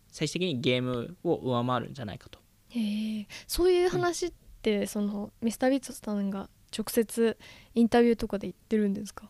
[0.09, 2.39] 最終的にゲームを上回るんじゃないかと。
[2.69, 7.37] へえそういう話って、そのミスタービートさんが直接
[7.75, 9.29] インタビューとかで言ってるんですか？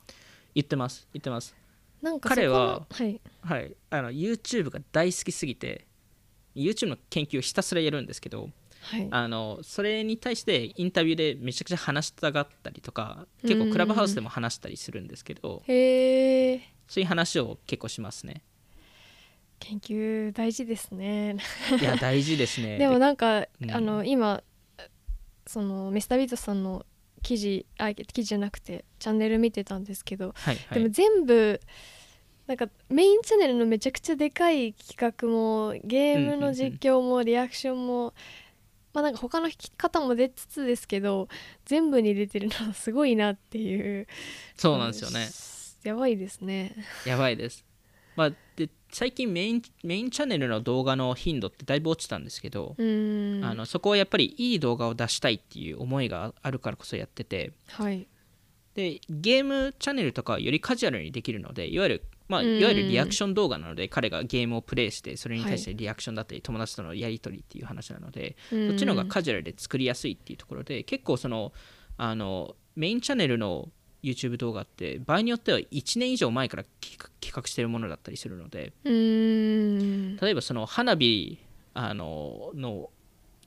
[0.56, 1.08] 言ってます。
[1.14, 1.56] 言ってます
[2.02, 3.22] なんか彼ははい。
[3.42, 3.76] はい。
[3.90, 5.88] あの YouTube が大好きすぎて
[6.56, 8.50] YouTube の研究をひたすらやるんですけど
[8.82, 9.08] はい。
[9.12, 18.44] あのそれに対してインタビューでめちゃくちゃ話したがったりとか結構クラブハウスでも話したりするんですけどそういう話を結構しますね。
[19.60, 21.38] 研究大事ですね。
[21.80, 22.78] いや大事ですね。
[22.80, 23.72] でもなんか、うん。
[23.72, 24.44] あの今
[25.48, 26.86] そのミスタービートさんの
[27.28, 30.80] 記事あ記事じゃなくてチャンネル見てたんですけど、はいはい。
[30.80, 31.60] でも全部
[32.48, 38.14] なんかメインチャンネルのめちゃくちゃでかい企画もゲームの実況もリアクションも、
[38.94, 41.28] まあなんか他の弾き方も出つつですけど
[41.66, 44.08] 全部に出てるのはすごいなっていう。
[44.56, 45.28] そうなんですよね。
[45.84, 46.78] やばいですね。
[47.06, 47.66] やばいです。
[48.16, 48.38] まあ、で
[48.98, 57.52] 最近メインメインチャンネルの動画の頻度ってだいぶ落ちたんですけど、あのそこはやっぱりいい動画を出したいっていう思いがあるからこそやってて。
[57.68, 58.08] はい。
[58.74, 71.54] でゲームチャンネルとかはよりカジュアルにできるのでいわゆる、まあ、うんいわゆるリアクション動画なので彼がゲームをプレイしてそれに対してリアクションだったり友達とのやり取りっていう話なので、そそっちの方がカジュアルで作りやすいっていうところで結構その
[71.98, 73.70] あのメインチャンネルの
[74.04, 76.98] YouTube 動画って場合によっては1年以上前から企
[77.32, 80.18] 画してるものだったりするのでうーん。
[80.18, 81.40] 例えばその花火
[81.74, 82.90] あのの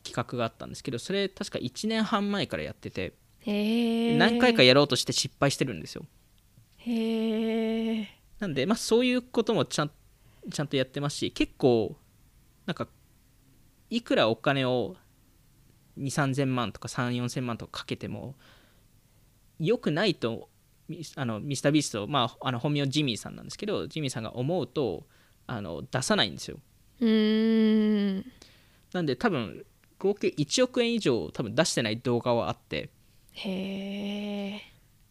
[0.02, 3.14] 企画があったんですけどそれ確か1年半前からやってて
[3.46, 6.04] 何回かやろうとして失敗してるんですよ。
[6.78, 8.08] へえ
[8.38, 9.90] なんで、まあ、そういうこともちゃん
[10.50, 11.96] ちゃんとやってますし結構
[12.66, 12.88] なんか
[13.90, 14.96] いくらお金を
[15.98, 18.34] 2 3 0 0 0万とか3 4 0 0 0万とかかけても
[19.60, 20.48] 良くないと
[20.88, 25.04] ミあのミスタービースト、まあ、あの本名ジミーさんなんですけどジミーさんが思うと
[25.46, 26.58] あの出さないんですよ。
[27.00, 28.24] うーん。
[28.92, 29.64] なんで多分
[29.98, 32.90] 合計1億円以上多分出してない動画はあって。
[33.32, 34.60] へえ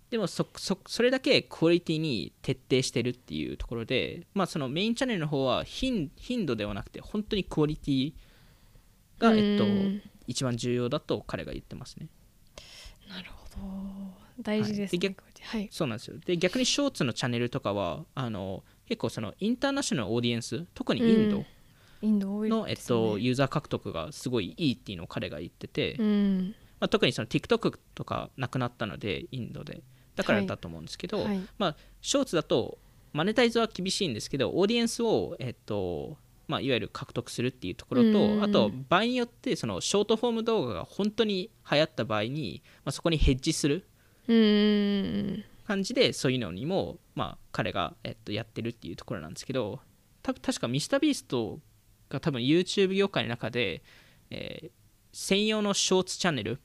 [0.10, 8.14] でもそそそれだけクオリティに徹底してるっていうところで、まあ、そのメインチャンネルの方は頻頻度ではなくて本当にクオリティ
[9.20, 12.08] が、えっとうん、一番重要だと彼が言ってますね。
[13.08, 14.90] なるほど大事ですね、はい。
[14.92, 15.70] で逆はい。
[15.72, 16.18] そうなんですよ。
[16.26, 21.46] で逆にショーツのチャンネルとかはあの結構そのインターナショナルオーディエンス特にインド
[22.02, 26.56] インド多いの、えっと、ユーザー獲得がすごいいいっていうのを彼が言ってて、うん。
[26.80, 29.82] まあ、特にその TikTok とかなくなったのでインドで。
[30.16, 31.40] だからだと思うんですけど、はい。
[31.58, 32.78] まあ、ショーツだと
[33.14, 38.44] マネタイズは厳しいんですけどオーディエンスを、えっとまあ、いわゆる獲得するっていうところと、うん。
[38.44, 43.88] あと場合によってそのショートフォーム動画が本当に流行った場合に、まあ、そこにヘッジする
[45.68, 49.80] 感じでそういうのにも、まあ、彼が、えっと、やってるっていうところなんですけど
[50.24, 51.60] た確かミスタービースト
[52.10, 53.84] が多分 YouTube 業界の中で、
[54.30, 54.70] えー
[55.12, 56.60] 専用のショーツチャンネル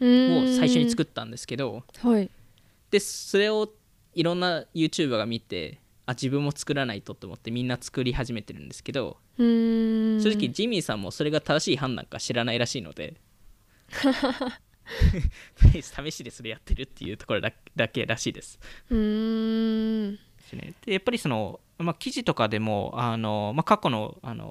[0.00, 2.30] を最初に作ったんですけどはい。
[2.90, 3.68] でそれを
[4.14, 13.14] いろんな YouTuber が見てあ自分も作らないとと思ってみんな作り始めてるんですけど正直ジミーさんもそれが正しい判断か知らないらしいので
[15.82, 18.58] 試しでそれやってるっていうところだだけらしいです。
[18.90, 20.18] うーん。
[20.84, 24.44] でやっぱりその、まあ、記事とかでもあの、まあ、過去のあの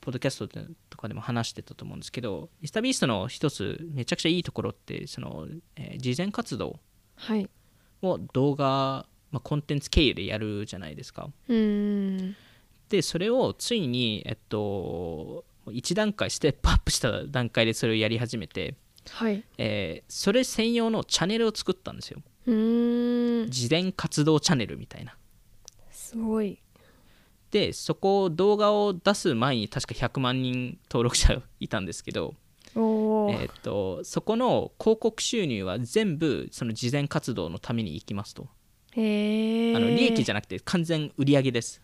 [0.00, 0.48] ポッドキャスト
[0.90, 5.46] とかでも話してたと思うんですけどミスタービーストの一つめちゃくちゃいいところってその、
[5.76, 6.80] えー事前活動
[7.16, 7.48] はい。
[8.02, 11.30] を動画、まあ、コンテンツ経由でやるじゃないですか。
[11.48, 12.36] うーん。
[12.88, 18.74] でそれをついにえっと1段階ステップアップした段階でそれをやり始めて、
[19.10, 19.44] はい。
[19.58, 22.20] えーそれ専用のチャンネルを作ったんですよ。
[22.46, 23.50] うーん。
[23.50, 25.16] 事前活動チャンネルみたいな。
[25.90, 26.58] すごい。
[27.50, 32.34] でそこ動画を出す前に確か100万人登録者いたんですけど、
[32.74, 38.48] おお、えーっとそこの広告収入は全部その事前活動のために行きますと。
[38.96, 41.80] へえあの利益じゃゃなくて完全売上です。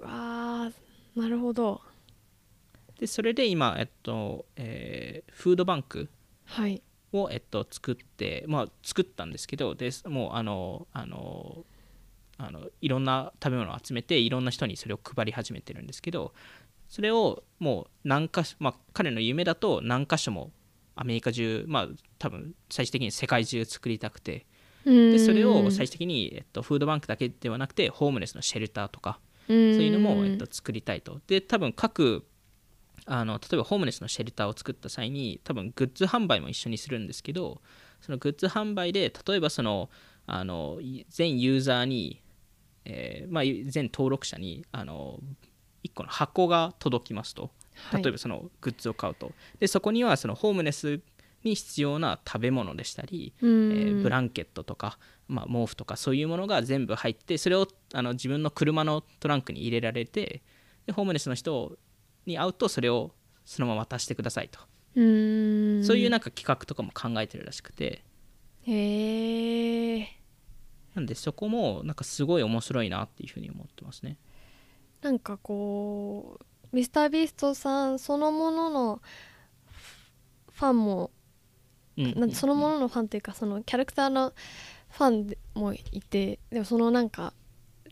[0.00, 1.80] わーなるほど
[3.00, 6.08] でそれで今、えっとえーフードバンク
[6.44, 6.82] はい。
[7.12, 11.64] を、えっと、作って、まあ、作ったんですけどでもうあのあの
[12.38, 16.32] あのいろんな食べ物を集めていろんな人にそれを配り始めてるんですけど
[16.88, 20.50] それをもう何か所、まあ、彼の夢だと何箇所も
[20.94, 21.88] アメリカ中まあ
[22.18, 24.46] 多分最終的に世界中作りたくて
[24.84, 31.20] でそれを最終的に、えっと、フードバンクだけではなくてホームレスのシェルターとかそういうのも、えっと、作りたいと。
[31.26, 32.24] で多分各
[33.06, 37.60] あの例えばホームレスのシェルターを作った際に多分グッズ販売も一緒にするんですけど
[38.00, 39.90] そのグッズ販売で例えばその
[40.26, 40.78] あの
[41.08, 42.22] 全ユーザーに、
[42.84, 45.18] えーまあ、全登録者にあの
[45.84, 47.50] 1個の箱が届きますと。
[47.94, 51.00] 例えばそのグッズを買うと、はい、でそこにはそのホームレス
[51.44, 54.98] に必要な食べ物でしたり、えー、ブランケットとか、
[55.28, 60.42] まあ、毛布とかそういうものが全部入ってそれをあの自分の車のトランクに入れられて
[60.86, 61.78] でホームレスの人
[62.30, 63.12] に会うとそれを
[63.44, 64.60] そのまま渡してくださいと。
[64.94, 68.04] そういうなんか企画とかも考えてるらしくて。
[68.62, 70.08] へえ
[70.94, 74.16] なんでそこもなんかすごい面白いなっていうふうに思ってますね。
[75.02, 76.38] なんかこ
[76.72, 79.02] うミスタービーストさんそのものの
[80.52, 81.10] ファンも
[81.96, 84.34] なんそのもののファンというかそのキャラクターの
[84.90, 87.32] ファンもいてでもそのなんか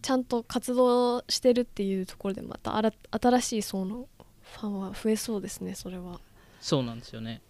[0.03, 4.09] ちゃんと活動してるっていうところでまた新しい層の
[4.53, 6.21] ファンは増えそうですねそれは。
[6.61, 7.41] そうなんですよね。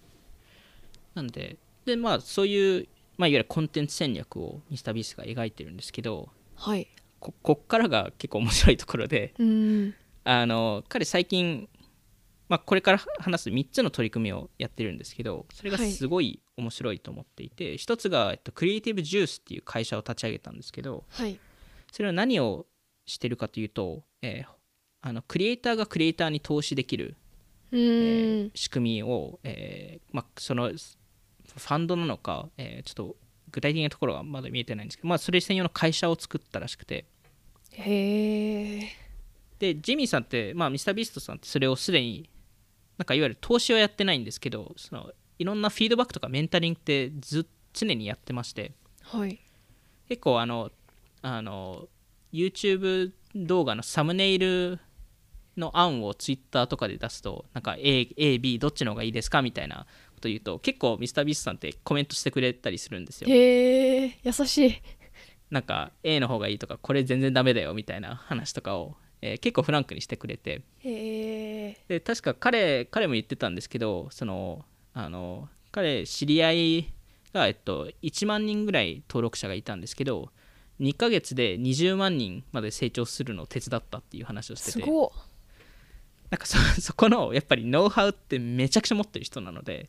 [1.14, 6.86] なんででまあそういう、まあ、いわゆるコンテンツ戦略をミスタービースが描いてるんですけどはい。
[7.20, 11.68] ここっからが結構面白いところで、うん、あの彼最近
[12.48, 21.38] まあ、これから話す3つの取り組みをやってるんですけどそれがすごい面白いと思っていて、はい、1つが、えっと、クリエイティブジュースっていう会社を立ち上げたんですけど、はい、
[21.92, 22.66] それは何を
[23.06, 24.48] してるかというと、えー、
[25.00, 27.16] あのクリエイターがクリエイターに投資できる、
[27.72, 33.16] えー、仕組みを、えーまあ、そのファンドなのか、えー、ちょっと
[33.50, 37.06] 具体的なところがまだ見えてないんですけど、まあ、それ専用の会社を作ったらしくて。
[37.72, 38.88] へえ
[39.58, 42.30] でジミーさんって、まあ、ミスタービーストさんってそれをすでに
[42.96, 48.72] なんかいわゆる投資はやってないんですけどそのいろんなフィードバックとかメンタリングってず常にやってまして、
[49.02, 49.40] はい、
[50.08, 50.70] 結構あの
[51.22, 51.88] あの
[52.32, 54.78] YouTube 動画のサムネイル
[55.58, 63.30] の案を Twitter とかで出すとなんか A, A、B どっちの方がいいですかみたいなこと言うと結構 MrBeast さんってコメントしてくれたりするんですよ。
[63.30, 64.82] へえ優しい。
[65.50, 70.62] なんか A の方がいいとかこれ全然ダメだよみたいな 話とかをえー、結構フランクにしてくれて。
[71.88, 76.92] で確か彼彼も言ってたんですけどそのあの彼知り合い
[77.32, 80.30] が、えっと、1万人ぐらい登録者がいたんですけど
[80.80, 84.82] 2ヶ月で20万人まで成長するのを手伝ったっていう話をしてて
[86.30, 89.88] なんかそそこのやっぱりノウハウってめちゃくちゃ持ってる人なので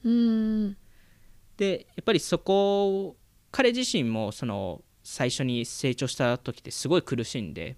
[1.58, 3.18] でやっぱりそこ
[3.52, 7.76] 彼自身もその最初に成長した時ってすごい苦しんで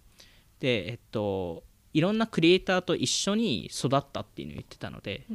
[0.59, 5.26] でえっといろんなクリエイターと一緒に育ったっていうのを言ってたので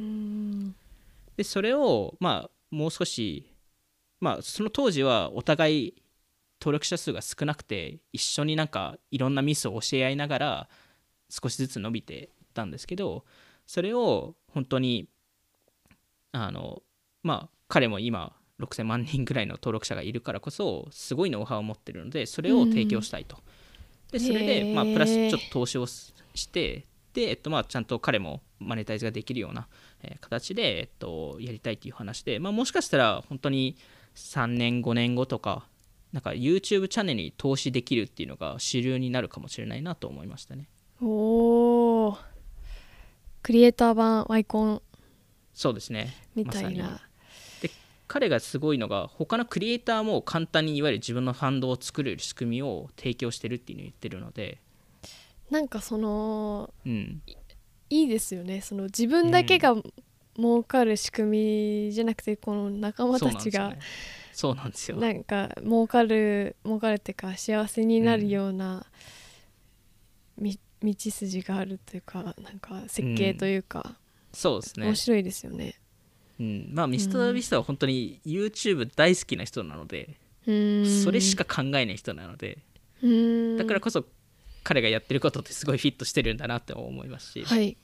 [1.35, 3.51] でそれをまあもう少し
[4.19, 5.93] まあその当時はお互い
[6.61, 10.69] 登録者数が少なくて一緒になんかいろんなミスを教え合いながら
[11.29, 13.23] 少しずつ伸びていったんですけど
[13.67, 15.07] それを本当に
[16.31, 16.81] あの
[17.21, 23.37] まあ彼も今6000万人ぐらいの登録者がいるからこそすごいノウハウを持ってるのでそれを提供したいと。
[24.11, 26.11] でそれで、まあ、プラスちょっと投資をし
[26.49, 29.67] てで、えっとまあ、ちゃんと彼もマネタイズができるような、
[30.01, 33.75] えー、形で、えっと、やりたいっていう話で、まあ、もしかしたら本当に
[34.15, 35.67] 3年5年後とか
[36.13, 40.69] なんか YouTube チャンネルに投資できるっていうのが主流になるかもしれないなと思いましたね。
[41.01, 41.76] おお
[43.41, 44.81] クリエイター版ワイコン。
[45.53, 46.13] そうですね。
[46.35, 47.01] みたいな、ま
[48.07, 54.59] 彼がすごいのが他のクリエイターも簡単にいわゆる自分のファンドを作れる仕組みを提供してるっていうのを言ってるので。
[55.49, 57.21] なんかその、うん、
[57.89, 58.61] いいですよね。
[58.61, 59.75] その自分だけが
[60.37, 63.75] 儲かる仕組みじゃなくて、この仲間たちが
[64.33, 64.97] そうなんですよ。
[64.97, 68.83] なんか儲かる儲かるっていうか幸せになるような、うん、
[70.83, 73.95] 道筋があるというかなんか設計というか、うん、
[74.33, 74.85] そうですね。
[74.85, 75.75] 面白いですよね。
[76.39, 82.59] うん、まあミスター・ビスタは本当に YouTube 大好きな人なので、うん、それしか考えない人なので、
[83.01, 84.05] うん、だからこそ
[84.63, 87.77] 彼がやってることってすごいフィットしてるんだなって思いますし、はい、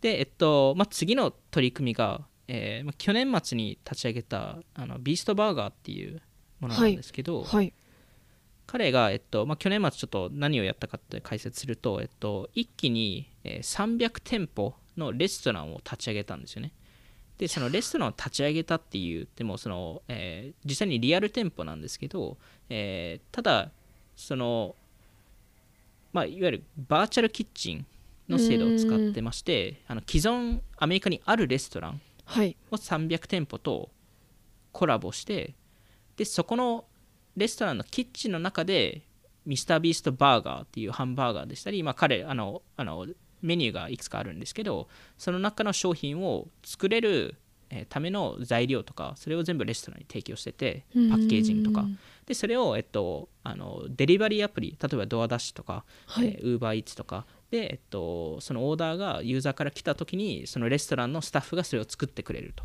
[0.00, 6.22] で、えっとまあ、次の取り組みが、えーまあ、去年末に立ち上げたあのビーストバーガーっていう
[6.60, 7.56] ものなんですけど、はい。
[7.56, 7.72] はい、
[8.68, 16.72] 彼が、えっとまあ、去年末ちょっと何をやったかって解説すると、えっと、一気に、えー、300店舗のレストランを立ち上げたんですよね。
[17.38, 22.36] でそのレストランを立ち上げたっていうでもその、えー、実際にリアル店舗なんですけど、
[22.68, 23.70] えー、ただ
[24.16, 24.74] その
[26.12, 27.86] まあ、いわゆるバーチャルキッチン
[28.28, 32.56] の制度を使ってましてあの既存アメリカにあるレストランはい。
[32.70, 33.88] を300店舗と
[34.72, 35.54] コラボして
[36.16, 36.84] でそこの
[37.38, 39.02] レストランのキッチンの中で
[39.46, 43.06] ミスタービーストバーガーっていうハンバーガーでしたり、まあ、彼あのあの
[43.40, 47.36] メニューがいくつかあるんですけどその中の商品を作れる
[47.70, 51.86] えーための材料とかそれを全部レストランに提供しててパッケージングとか。
[52.26, 56.34] でそれを、えっと、あのデリバリーアプリ例えばドアダッシュとかはい。
[56.42, 57.24] ウーバーイーツとか。
[57.50, 62.64] で、えっと、そのオーダーがユーザーから来た時にそのレストランのスタッフがそれを作ってくれると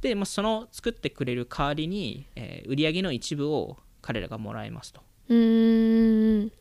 [0.00, 5.00] で、まあ、その作ってくれる代わりに、えー売上の一部を彼らがもらえますと。
[5.28, 6.52] うーん。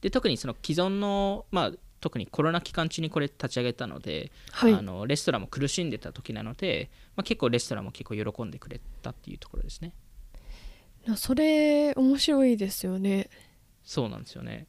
[0.00, 4.74] で特にその既存の、まあ、特にコロナ期間中にこれ立ち上げたので、はい。
[4.74, 9.94] あのレストランも苦しんでた時なので、まあ、結構レストランも結構喜んでくれたっていうところですね。
[11.06, 13.28] なそれ面白いですよね。
[13.84, 14.66] そうなんですよね。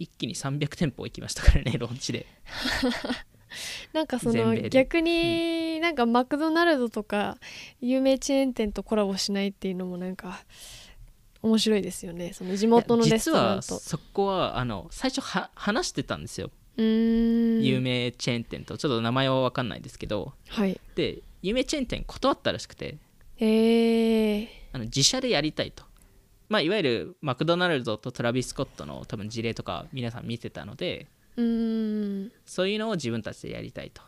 [0.00, 2.26] 一気に300店舗行きましたからねローンチで
[3.92, 7.38] なんかその逆になんかマクドナルドとか
[7.80, 10.44] 有名チェーン店とコラボしないっていうのもなんか
[11.42, 12.32] 面白いですよね。
[12.32, 13.74] その地元のレス実トランと。
[13.74, 18.76] はそこはあの最初は話してたんですよ、有名チェーン店と。
[18.78, 20.34] ちょっと名前は分かんないですけど。
[20.48, 20.78] はい。
[20.94, 22.98] で有名チェーン店断ったらしくて。
[23.42, 25.82] えー、あの自社でやりたいと、
[26.50, 31.06] まあ、いわゆるマクドナルドとトラビス・スコットの多分事例とか皆さん見てたので
[31.36, 32.32] うーん。
[32.44, 34.02] そういうのを自分たちでやりたいと。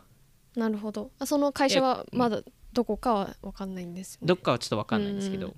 [0.55, 1.11] なるほど。
[1.19, 2.41] あその会社はえまだ
[2.73, 4.27] どこかは分かんないんですよね。
[4.27, 5.55] どっかはちょっと分かんないんですけど、うん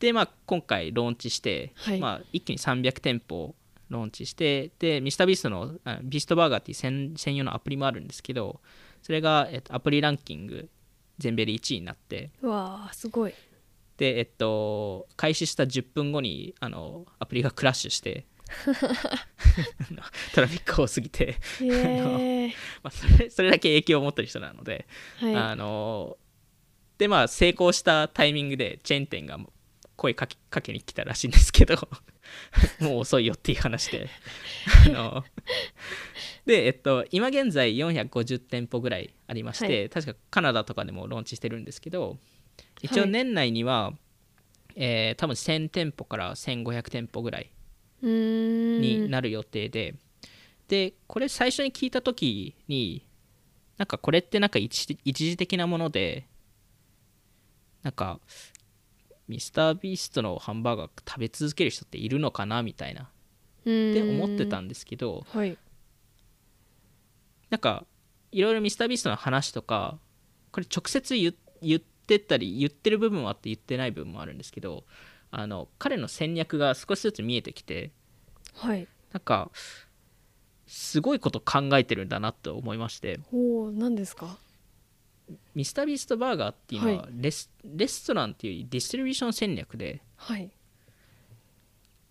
[0.00, 2.00] で、まあ、今回ローンチして、はい。
[2.00, 3.54] まあ、一気に300店舗
[3.88, 8.60] ローンチしてでミスタービーストのあビーストバーガーっていう専専用のアプリもあるんですけど
[9.02, 10.68] それが、えっと、アプリランキング
[11.18, 12.30] 全米で1位になって。
[12.42, 13.34] うわーすごい。
[13.96, 18.26] で、えっと、開始した10分後にあのアプリがクラッシュして
[20.34, 22.48] トラフィック多すぎて、へえ
[22.82, 24.86] まあ、それそれだけ影響を持ってる人なので、
[25.18, 25.34] はい。
[25.36, 26.16] あの
[26.98, 29.38] でまあ成功したタイミングでチェーン店が
[29.96, 31.76] 声かけかけに来たらしいんですけど
[32.80, 34.08] もう遅いよっていう話で
[34.86, 35.24] あの
[36.46, 42.18] でえっと今現在450店舗ぐらいありまして、は確かカナダとかでもローンチしてるんですけど
[42.82, 43.10] 一応はい。
[43.10, 43.92] 年内には、
[44.76, 47.50] えー多分1000店舗から1500店舗ぐらい
[48.04, 49.94] になる予定で、
[50.68, 53.06] でこれ最初に聞いた時に
[53.76, 56.26] なんかこれってなんか一時的なもので
[57.82, 58.20] なんか
[59.28, 63.02] ミスタービーストのハンバーガー食べ続ける人っているのかなみたいな。
[63.02, 63.04] っ
[63.64, 65.56] って思ってたんですけどはい。
[67.50, 67.84] なんか
[68.30, 69.98] いろいろミスタービーストの話とか
[70.52, 74.84] これ直接言言ってたり言ってる部分もあって言ってない部分もあるんですけど
[75.36, 77.90] あの彼の戦略が少しずつ見えてきて
[78.54, 78.86] はい。
[79.12, 79.50] なんか
[80.66, 83.20] すごいこと考えてるんだなと思いまして。
[83.32, 84.38] おお何ですか？
[85.54, 90.50] ミスタービーストバーガーっていうのははレス,、レストランっていうディストリビューション戦略ではい。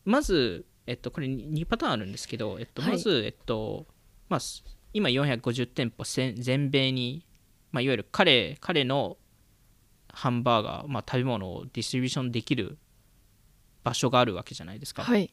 [0.05, 2.91] まず、えっと、これ2パターンあるんですけど、えっと、はい。
[2.91, 3.86] まず、えっと
[4.30, 4.63] まあ、す
[4.93, 7.26] 今450店舗全全米に、
[7.71, 9.17] まあ、いわゆる彼彼の
[10.09, 12.78] ハンバーガー、まあ、食べ物をディストリビューションできる
[13.84, 15.32] 場所があるわけじゃないですか、はい。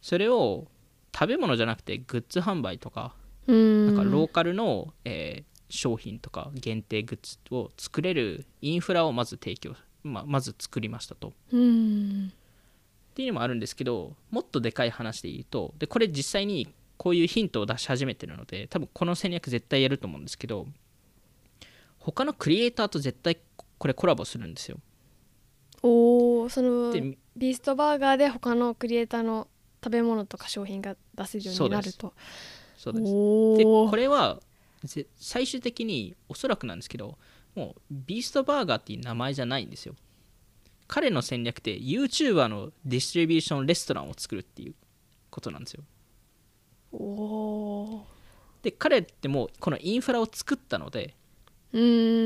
[0.00, 0.66] それを
[1.14, 3.14] 食べ物じゃなくてグッズ販売とか
[3.46, 11.32] なんかローカルの、えー商品とか限定グッズを作れるインフラをまず提供、まあ、まず作りましたと。
[11.52, 12.28] うーん。
[12.28, 20.66] っていうのもあるんですけどもっとでかい話で言うとでこれ実際にこういうヒントを出し始めてるので多分この戦略絶対やると思うんですけど
[21.98, 23.38] 他のクリエイターと絶対
[23.76, 24.78] これコラボするんですよ。
[26.48, 29.48] そのでビーストバーガーで他のクリエイターの
[29.82, 32.12] 食べ物とか商品が出せるようになると。
[32.76, 33.04] そうです。
[33.04, 34.40] でこれは
[34.84, 37.18] ぜ最終的におそらくなんですけど
[37.54, 39.94] もうビーストバーガーっていう名前じゃないんですよ。
[40.86, 44.74] 彼の戦略って YouTuber のディストリビューションレストランを作るっていう
[45.30, 45.82] ことなんですよ。
[46.92, 48.06] おお
[48.62, 51.14] で彼ってもうこのインフラを作ったので
[51.72, 51.76] い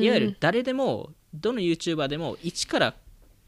[0.09, 2.95] わゆる誰でもどの YouTuber でも一から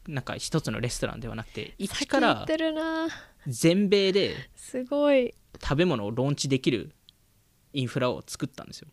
[0.07, 3.07] なんか一つのレストランではなくて一からてるな。
[3.47, 5.33] 全米ですごい。
[5.61, 6.91] 食べ物をローンチできる
[7.73, 8.87] インフラを作ったんですよ。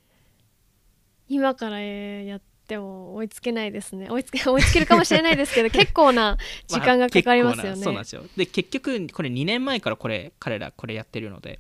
[1.29, 4.09] 今からやっても追いつけないですね。
[4.11, 6.37] 追いつけ 追いつけるかもしれないですけど 結構な
[6.67, 8.25] 時間がかかりますよまあそうなんねですよ。
[8.37, 11.59] で結局これ2年前からこれ彼らこれやってるので。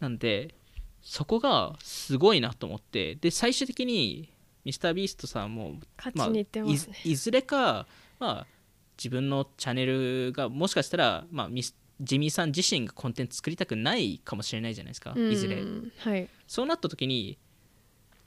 [0.00, 0.54] なんで
[1.02, 4.32] そこがすごいなと思ってで最終的に
[4.64, 5.74] ミスタービーストさんも
[6.14, 7.86] ますね、いずいずれか、
[8.18, 8.46] まあ、
[8.98, 15.56] 自分のチャンネルがもしかしたら、まあ、ミスジミーさん自身がコンテンツ作りたくないかもしれないじゃないですかいずれ。
[15.56, 16.28] うんはい。
[16.46, 17.38] そうなった時に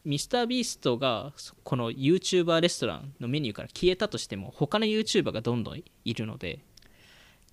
[0.05, 6.59] ミスタービーストがそこの YouTuber レストランのメニューから消えたとしても他の YouTuber がどんどんいるので。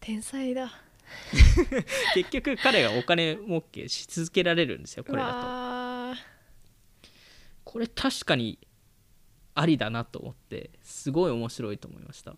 [0.00, 0.72] 天才だ。
[2.14, 6.20] 結局彼がお金儲けし続けられるんですよこれだと。
[7.64, 8.58] これ確かに
[9.54, 12.34] ありだなと思ってすごい面白いと思いました。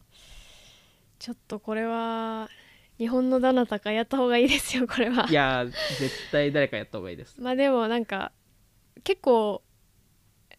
[1.19, 2.49] ちょっとこれは
[2.99, 5.27] 日本のどなたかやった方がいいですよこれは。
[5.29, 7.41] いやー絶対誰かやった方がいいです。
[7.41, 8.33] まあでもなんか
[9.05, 9.63] 結構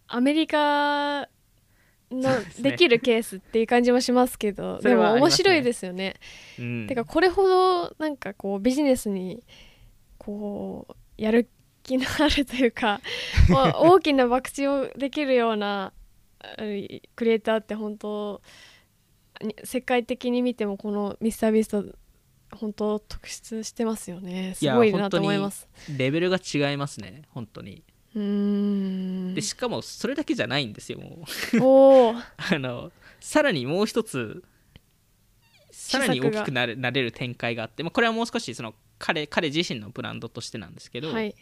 [0.08, 1.28] アメリカ
[2.12, 2.30] の
[2.60, 6.16] できるケースっていう感じもしますけどそでも面白いですよね。
[6.60, 6.88] うん。
[6.88, 9.43] てかこれほどなんかこうビジネスに
[10.18, 11.49] こうやる
[11.84, 13.01] 気のあるというか
[13.49, 15.93] まあ大きな博打をできるようなあ
[17.16, 18.41] クリエイターって本当
[19.41, 21.86] に世界的に見てもこのミスタービースト
[22.56, 24.54] 本当特筆してますよね。
[24.56, 25.68] すごいなと思います。
[25.98, 27.84] レベルが違いますね本当に。
[28.16, 28.22] うー
[29.32, 29.34] ん。
[29.34, 31.64] でしかもそれだけじゃないんですよもう。
[31.64, 34.44] おお あのさらにもう一つ
[35.72, 41.36] さらに大きくなれなれる展開があって、まあ、これはもう少しその彼彼自身のブランドとしてなんですけど、はい。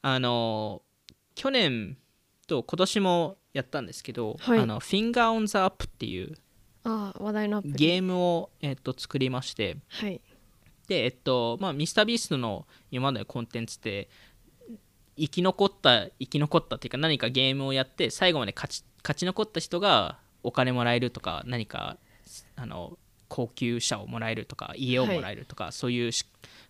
[0.00, 0.82] あの
[1.34, 1.98] 去年
[2.48, 4.58] と今年もやったんですけど、はい。
[4.58, 6.34] あの Finger on the Up っていう
[6.84, 9.76] ああ話題のゲームを、えっと、作りまして。
[9.88, 10.20] はい。
[10.88, 14.08] でえっとまあミスタービーストの今までのコンテンツって
[15.16, 21.98] 生き残った生き残ったっていうか何かゲームをやって最後まで勝ち勝ち残った人がお金もらえるとか何か
[22.56, 26.24] あの高級車をもらえるとか家をもらえるとか、そういうし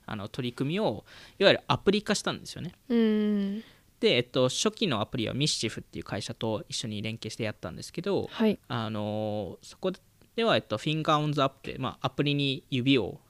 [0.07, 1.05] あの取り組みを
[1.39, 2.73] いわゆるアプリ化したんですよね。
[2.89, 3.65] うーん
[4.01, 8.59] で、えっと、初期のアプリはミッシフっていう会社と一緒に連携してやったんですけど、はい。
[8.69, 9.93] あのそこ
[10.37, 13.21] では、えっと、フィンガーオンザアップで、まあ、アプリに指を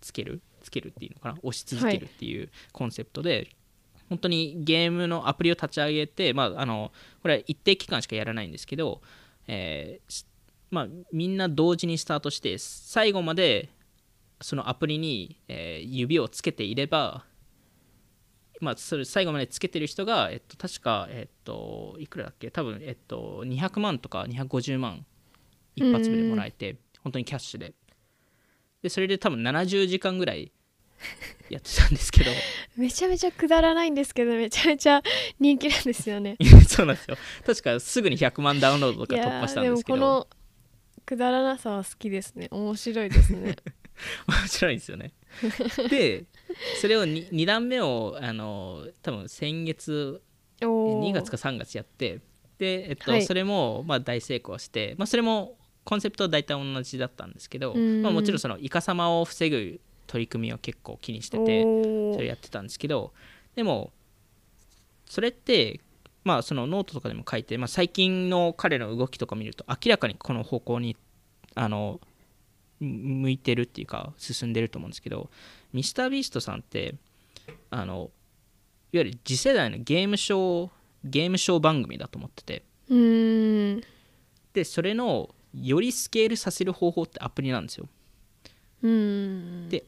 [0.00, 1.38] つけるつけるっていうのかな？
[1.42, 3.48] 押し続けるっていうコンセプトで、
[4.08, 6.90] 本当にゲームのアプリを立ち上げて、まあ、あの
[7.22, 9.00] これは一定期間しかやらないんですけど、
[9.46, 10.26] えーし
[10.70, 13.68] まあ、みんな同時にスタートして最後まで
[14.40, 17.24] そのアプリに、えー指をつけていれば
[18.60, 22.50] まあ、それ最後までつけてる人が、えっと、確か、えっと、いくらだっけ？
[22.50, 25.04] 多分、えっと、200万とか250万
[25.76, 27.74] 一発目でもらえて本当にキャッシュで。
[28.82, 30.52] でそれで多分70時間ぐらい
[31.48, 32.30] やってたんですけど。
[32.76, 35.02] めちゃめちゃくだらないんですけどめちゃめちゃ
[35.40, 36.36] 人気なんですよね。
[36.68, 37.16] そうなんですよ。
[37.44, 39.98] 確かすぐに100万ダウンロードとか突破したんですけど。
[39.98, 40.28] この
[41.06, 42.48] くだらなさは好きですね。
[42.50, 43.56] 面白いですね。
[44.26, 45.12] 面白いんですよね
[45.90, 46.24] で
[46.80, 50.22] それを 2, 2段目をあの多分先月
[50.62, 51.10] おー。
[51.10, 52.20] 2月か3月やって
[52.58, 53.22] で、えっとはい。
[53.24, 58.02] それもまあ大成功して、まあ、それもコンセプトは大体同じだったんですけど、うん。
[58.02, 61.62] まあ、もちろんそのイカサマを防ぐ取り組みを結構気にしてて
[62.14, 63.12] それやってたんですけど
[63.56, 63.92] でも
[65.06, 65.80] それって
[66.24, 70.96] まあそのノートとかでも書いて、まあ、最近の彼の動きとか見ると明らかにこの方向に
[71.54, 72.00] あのむ
[72.84, 75.30] 向いてるっていうか進んでると思うんですけど
[75.72, 76.94] MrBeast さんって
[77.70, 78.10] あの
[78.92, 80.70] いわゆる次世代のゲームショー
[81.04, 82.62] ゲームショー番組だと思ってて。
[84.52, 87.88] でそれのよりスケールさせる方法ってアプリなんですよ。
[89.68, 89.84] で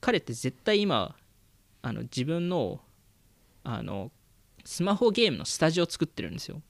[0.00, 1.14] 彼って絶対今
[1.82, 2.80] あの自分の
[3.62, 4.10] あの
[4.64, 6.62] スマホゲームのスタジオを作ってるんですよ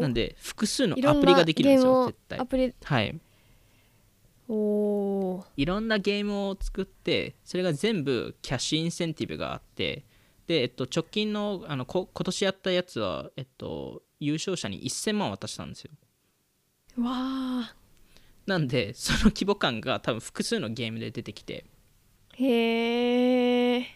[0.00, 2.38] なんで複数のアプリができるんですよ絶対。
[2.38, 2.74] アプリ。
[2.82, 3.18] はい。
[4.48, 5.44] おー。
[5.56, 10.04] いろんなゲームを作ってそれが全部キャッシュインセンティブがあって
[10.46, 15.90] で、えっと、直近のあのこ今年やったやつは、えっと、優勝者に1000万渡したんですよ。
[16.98, 17.74] わあ
[18.46, 21.64] なんでその規模感が多分複数のゲームで出てきて。
[22.36, 23.86] へえ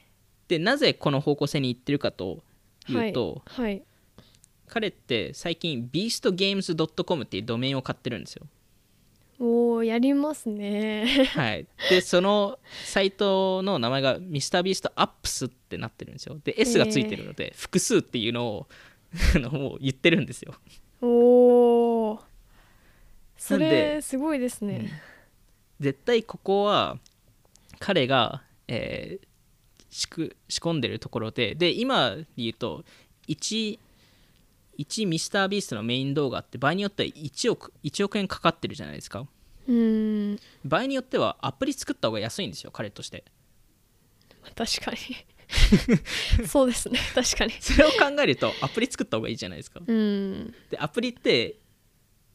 [0.47, 2.43] でなぜこの方向性に行ってるかと
[2.89, 3.83] いうと、はい
[4.69, 8.47] 彼って最近 beastgames.com っていうドメインを買ってるんですよ。
[9.41, 11.27] おおやりますね。
[11.35, 16.39] はい、でそのサイトの名前が MrBeastApps ってなってるんですよ。
[16.43, 18.67] で S がついてるので、複数っていうのを
[19.53, 20.55] もう言ってるんですよ。
[21.01, 22.21] おお
[23.37, 24.91] それですごいですね。
[25.79, 26.99] 絶対ここは
[27.79, 29.29] 彼が、えー
[29.91, 32.85] 仕込んでるところでで今で言うと
[33.27, 33.79] 1
[34.79, 39.27] 1ミスタービーストのメイン動画って場合によっては1億 ,1 億円かかってるじゃないですか。
[39.67, 40.39] うーん。
[40.65, 43.25] 場合によってはアプリ作った方が安いんですよ彼として。
[44.55, 44.99] 確かに。
[46.47, 46.99] そうですね。
[47.15, 47.53] 確かに。
[47.61, 49.81] それを考えるとアプリ作った方がいいじゃないですか。
[49.85, 50.55] うん。
[50.71, 51.57] でアプリって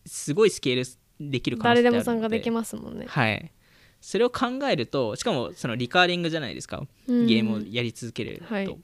[0.06, 3.06] すごいスケールできる可能性誰でも参加できますもんね。
[3.08, 3.52] はい。
[4.02, 7.26] それを考えるとしかもそのリカーリングじゃないですか、うん。
[7.26, 8.78] ゲームをやり続けると、はい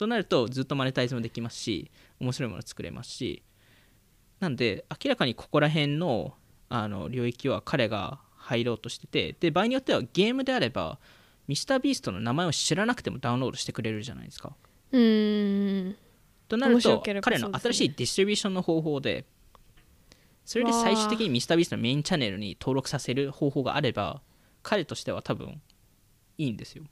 [0.00, 1.90] となるとずっとマネタイズもできますし
[2.20, 3.42] 面白いもの作れますし。
[4.40, 6.34] なんで明らかにここら辺の
[6.70, 10.98] あの領域は彼が入ろうとしててで場合によってはゲームであれば
[11.46, 14.54] ミスタービーストの名前を知らなくてもダウンロードしてくれるじゃないですか。
[14.92, 15.96] うーん。
[16.48, 19.24] となると彼の新しいディストリビューションの方法で
[20.44, 24.22] それで最終的にミスタービーストのメインチャンネルに登録させる方法があれば
[24.62, 25.60] 彼としては多分
[26.38, 26.84] いいんですよ。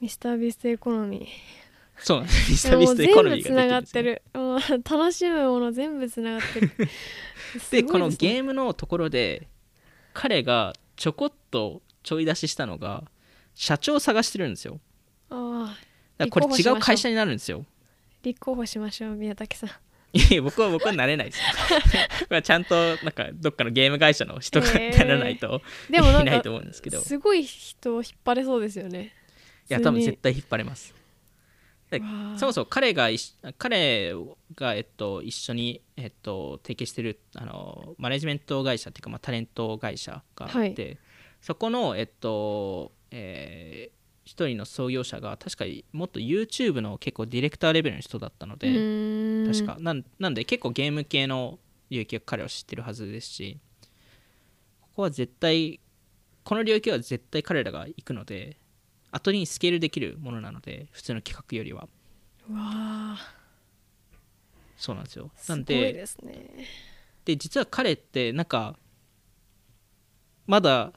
[0.00, 1.69] ミスタービーストエコノミー
[2.02, 2.18] そう。
[2.20, 4.40] なんですミスタビーストエコノミーがなができるんですよってる。
[4.40, 4.60] もう
[4.98, 6.70] 楽しむもの全部つながってる。
[7.70, 9.48] でこのーゲームのところで
[10.12, 13.04] 彼がちょこっとちょい出ししたのが
[13.54, 14.80] 社長を探してるんですよ。
[15.30, 15.76] あ
[16.18, 17.64] あこれ違う会社にになるんですよ。
[18.22, 19.70] 立候補しましょう宮武さん。
[20.12, 21.40] いや僕は僕はなれないです。
[22.20, 26.98] これはちゃんとなんかどっかのゲーム会社の人がならないとでもないないと思うんですけど。
[26.98, 29.14] いすごい人を引っ張れそうですよね。
[29.70, 30.94] や多分絶対引っ張れます
[32.36, 33.08] そもそも彼が
[33.58, 34.14] 彼
[34.54, 40.98] が、えっと、一緒に、えっと、提携してるあのマネジメント会社っていうか、まあ、タレント会社があって、
[41.40, 49.76] そこの、えっとえー一人の創業者が確かもっと YouTube の結構ディレクターレベルの人だったのうで、確か。
[49.80, 51.58] なんなんで結構ゲーム系の
[51.90, 53.58] 領域は彼は知ってるはずですし
[54.80, 55.80] ここは絶対
[56.44, 58.56] この領域は絶対彼らが行くので
[59.12, 61.88] 後にスケールできるものなので普通の企画よりは。
[62.48, 63.34] うわあ
[64.76, 65.30] そうなんですよ。
[65.36, 66.50] すごいなんでですね
[67.24, 68.76] で実は彼ってなんか
[70.46, 70.92] まだ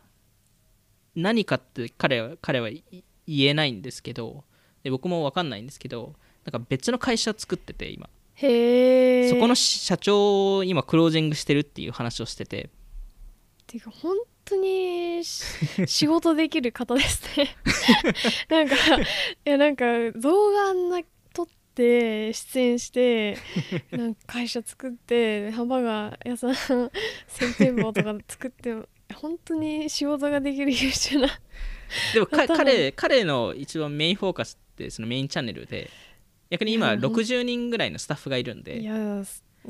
[1.16, 2.84] 何かって彼は彼はい
[3.28, 4.44] 言えないんですけど
[4.84, 8.10] で僕も分かんないんですけどなんか別の会社作ってて今。
[8.36, 12.70] へえそこの社長を今クロージングしてるっていう話をしてて。
[13.68, 15.44] ていうか本当にし
[15.88, 17.56] 仕事できる方ですね。
[18.50, 19.06] なんかい
[19.46, 19.86] やなんか
[20.16, 21.02] 動画あんな
[21.34, 23.38] 撮って出演して
[23.92, 28.76] なんか会社作ってハンバーガー屋さん先店舗とか作って
[29.14, 31.28] 本当に仕事ができる優秀な
[32.14, 35.90] でも彼彼の一番メインフォーカスってそのメインチャンネルで
[36.50, 39.24] 逆に今いやほん60人ぐらいのスタッフがいるんいで、や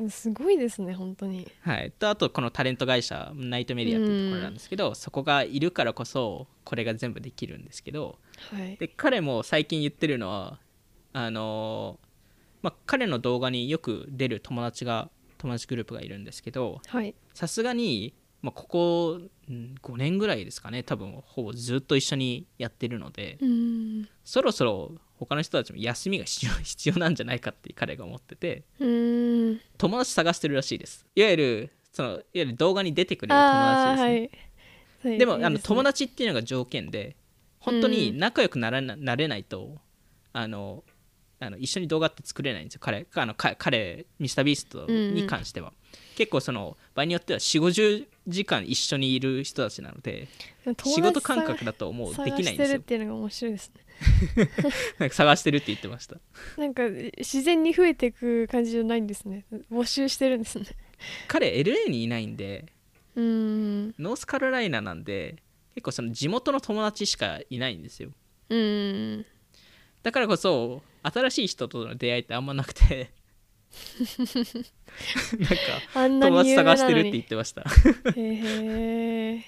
[0.08, 1.50] すすごいですね本当に。
[1.62, 8.18] はい、とあとこのタレント会社ナイトメディアっていうところなんですけど、そこがいるからこそこれが全部できるんですけど
[8.50, 8.76] はい。
[8.76, 10.58] で彼も最近言ってるのは
[11.12, 12.06] あのー
[12.62, 17.14] まあ、彼の動画によく出る友達が友達グループがいるんですけどはい。
[17.34, 19.18] さすがに、まあ、ここ
[19.48, 24.08] うん5年ぐらいですかね多分ほぼずっと一緒にやってるのでうーん。
[24.24, 29.33] そろそろ他の人たちも休みが必要 必要なんじゃないかって彼が思っててうーん
[29.78, 31.06] 友達探してるらしいです。
[31.14, 34.20] いわゆるそのいわゆる動画に出てくれる友達ですね、はい。
[34.20, 34.30] はい
[35.18, 37.14] でもあの友達っていうのが条件で
[37.58, 39.76] 本当に仲良くならななれないと
[40.32, 40.82] あの
[41.40, 42.80] あの一緒に動画って作れないんですよ。
[42.82, 45.74] 彼あのか彼ミスタービーストに関しては、
[46.16, 47.66] 結構その場合によっては4 5
[48.00, 50.28] 0時間一緒にいる人たちなので
[50.84, 53.83] 仕事感覚だともうできないん探してるっですよていうのが面白いですね
[54.98, 56.16] なんか探してるって言ってました。
[56.56, 59.44] なんか自然に増えていく感じじゃないんですね。
[59.70, 60.66] 募集してるんですね。
[61.28, 62.66] 彼 LA にいないんで
[63.16, 63.94] うーん。
[63.98, 65.36] ノースカロライナなんで
[65.74, 68.10] 結構その地元の友達しかいないんですよ。
[68.48, 69.26] うーん。
[70.02, 73.10] だからこそ新しい人との出会いってあんまなくて。
[75.38, 75.56] なんか
[75.94, 77.64] あんな友達探してるって言にってました。
[78.14, 79.44] へえ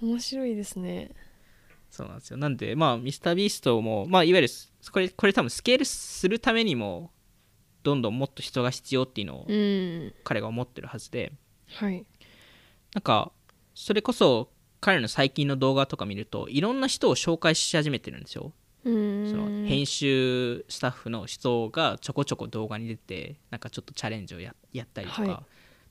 [0.00, 1.10] 面白いですね
[1.92, 2.38] そうなんですよ。
[2.38, 4.48] なんでまあミスタービーストもまあいわゆる
[4.90, 7.12] これこれ多分スケールするためにも
[7.82, 10.14] どんどんもっと人が必要っていうのをうん。
[10.24, 11.32] 彼が思ってるはずで。
[11.68, 12.06] はい。
[12.94, 13.30] なんか
[13.74, 14.48] それこそ
[14.80, 18.54] 彼の最近の動画とか見るといろんな人を紹介し始めてるんですよ。
[18.84, 25.38] その編集スタッフの人がちょこちょこ動画に出てなんかちょっとチャレンジをややったりとか、はい。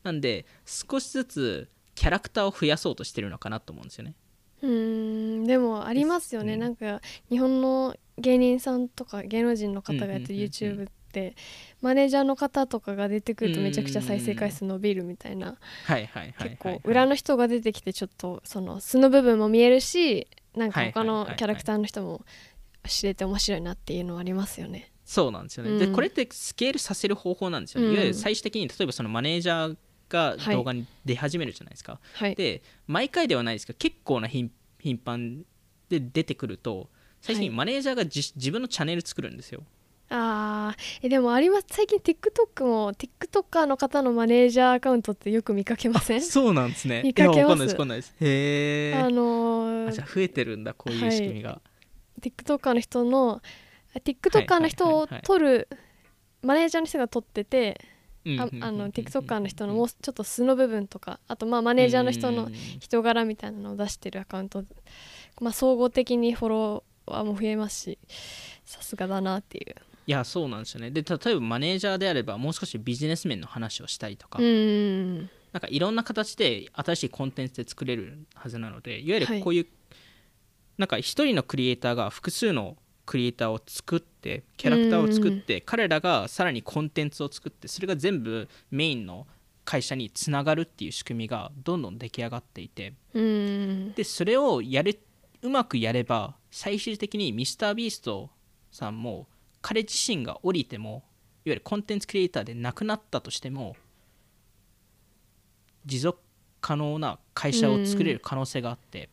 [0.04, 4.16] なんで少しずつキャラクターを増やそうとしてるのかなと思うんですよね
[4.62, 11.36] うーんでもありますよね、うんなんか日本の芸人さんとか芸能人の方がやってる YouTube って
[11.82, 15.58] マネージャーの方とかが出てくるとめちゃくちゃ再生回数伸びるみたいな。
[15.86, 22.24] はいはいはいはい、はい、結構裏の人が出てきてちょっとその素の部分も見えるしなんか他のキャラクターの人も
[22.88, 24.92] 知れて面白いなっていうのはありますよね。
[25.04, 25.80] そうなんですよね、うん。
[25.80, 27.94] でこれってスケールさせる方法なんですよね、うん。
[27.94, 29.78] いわゆる最終的に例えばそのマネージャー
[30.12, 30.56] がはい。
[30.56, 35.44] 動画に出始めるじゃないですか、はい、で毎回ではないですけど結構な頻頻繁
[35.90, 36.90] で出てくると
[37.22, 37.58] 最初にはい。
[37.58, 39.64] マネージャーがじ自分のチャンネル作るんですよ。
[40.10, 41.00] あー。
[41.04, 41.66] えでもあります。
[41.70, 46.22] 最近 TikTok も TikToker の方のマネージャーアカウントってよく見かけません？
[46.22, 47.02] そうなんですね。
[47.06, 47.56] 見かけます。
[47.58, 48.16] ないですわかんないです。
[48.20, 51.62] へえあのーあじゃあ増えてるんだこういう仕組みが、
[52.22, 53.42] TikToker の人の
[53.96, 55.68] あ TikToker の人を撮る
[56.42, 57.80] マネージャーの人が撮ってて
[58.40, 62.50] ああの TikToker の人のもうちょっと素の部分とかあとまあマネージャーの人の
[62.80, 64.64] 人柄みたいなのを出してるアカウント、
[65.40, 68.00] まあ、総合的にフォロワーも増えますし
[68.66, 69.76] さすがだなっていう。
[70.08, 70.92] いやそうなんですよね。
[70.92, 75.30] で例えばマネージャーであればもう少しビジネス面の話をしたりとか、なん
[75.62, 79.38] かいろんな形で新しいコンテンツで作れるはずなのでいわゆはい。
[79.38, 79.68] るこういう、
[80.78, 82.78] なんか一人のクリエイターが複数の
[83.12, 89.28] クリエイターを作ってキャラクターを作って彼らがさらにコンテンツを作ってそれが全部メインの
[89.66, 92.94] 会社につながるっていう仕組みがどんどん出来上がっていて。
[93.14, 94.98] でそれをやる
[95.42, 98.30] うまくやれば最終的にミスタービースト
[98.72, 99.28] さんも
[99.62, 101.02] 彼自身が降りてもいわ
[101.48, 103.76] ゆるコンテンツクリエイターでなくなったとしても
[105.86, 106.18] 持続
[106.62, 109.10] 可能な会社を作れる可能性があって、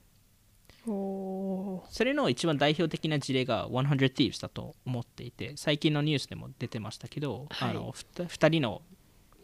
[0.88, 7.70] それの一番代表的な事例が100 Thieves だと思っていて最近のニュースでも出てましたけど、はい。
[7.70, 8.82] あの2人の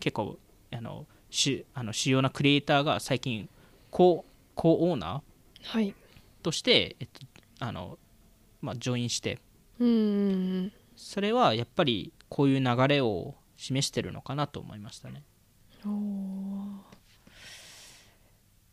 [0.01, 0.39] 結構
[0.73, 3.49] あの主あの主要なクリエイターが最近
[3.91, 4.25] コ
[4.55, 5.95] コオーナーはい。
[6.43, 7.21] として、えっと
[7.61, 7.99] あの
[8.61, 9.39] まあ、ジョインして
[9.79, 15.23] うーんそれはやっぱりこういう流れを示してるのかなと思いましたね。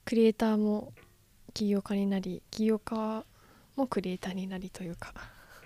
[0.06, 0.94] クリエイターも
[1.54, 3.24] 起業家になり起業家
[3.76, 5.14] もクリエイターになりというか。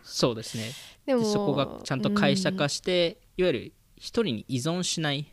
[0.03, 0.71] そうですね。
[1.05, 5.27] でもでそこがちゃんと会社化して、いわゆる一人に依存しない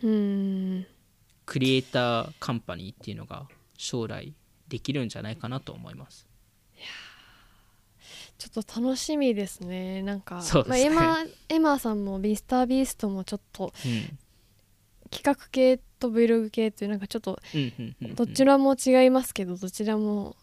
[0.00, 4.34] クリエイターカンパニーっていうのが将来
[4.68, 6.26] できるんじゃないかなと思います。
[8.36, 10.02] ちょっと楽しみですね。
[10.02, 10.90] なんかそうですね。
[10.90, 14.18] まあ、エマエマーさんもミスタービーストもちょっとうん
[15.14, 17.38] 企画系と Vlog 系っていうなんかちょっと
[18.16, 20.34] どちらも違いますけどどちらも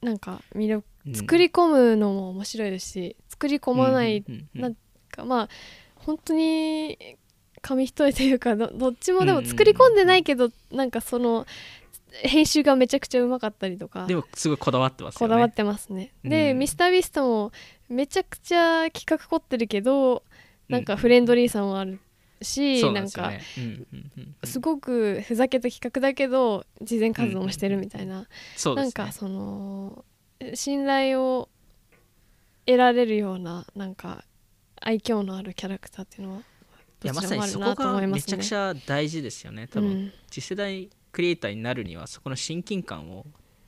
[0.00, 4.76] なんか魅力うん作り込むのも面白いですし作り込まないなん
[5.10, 5.48] かまあ
[5.96, 7.16] 本当に
[7.60, 11.44] 紙一重というかどどっちもでも作り込んでないけどなんかその
[12.12, 15.18] 編集がめちゃくちゃうまかったりとかでもすごいこだわってますよね。
[15.18, 16.12] こだわってますね。
[16.22, 16.58] で、うん。
[16.58, 17.52] ミスタービーストも
[17.88, 20.22] めちゃくちゃ企画凝ってるけど
[20.68, 22.00] なんかフレンドリーさもある
[22.44, 24.34] し、そうななんんかうんうんうんうん。
[24.44, 28.26] すごくふざけた企画だけど事前活動もしてるみたいな、
[28.56, 28.92] そうですね。
[28.96, 30.04] なんかその
[30.54, 31.48] 信頼を
[32.66, 34.24] 得られるようななんか
[34.80, 36.40] 愛嬌のあるキャラクターっていうのは
[37.04, 38.06] いやまさにそこがいますね。
[38.06, 38.54] めちゃくち。
[38.54, 39.66] ゃ大事ですよね。
[39.66, 40.12] 多分、うん。
[40.30, 43.26] 次世代クリエイターになるにはそこの親近感を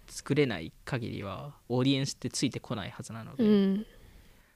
[0.09, 3.87] 作れない限りはオーディエンスってついてこないはずなので、うん。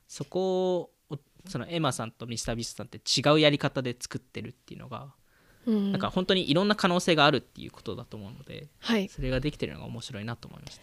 [0.07, 0.91] そこを
[1.47, 5.15] そのエマさんとミスタービストさんって違うやり方で作ってるっていうのが、
[5.67, 10.83] うんなんか本当にいろんな可能性があるっていうことだと思うのではいそれができてるのが面白いなと思いました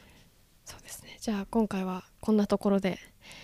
[0.66, 2.99] そうですねじゃあ今回はこんなところで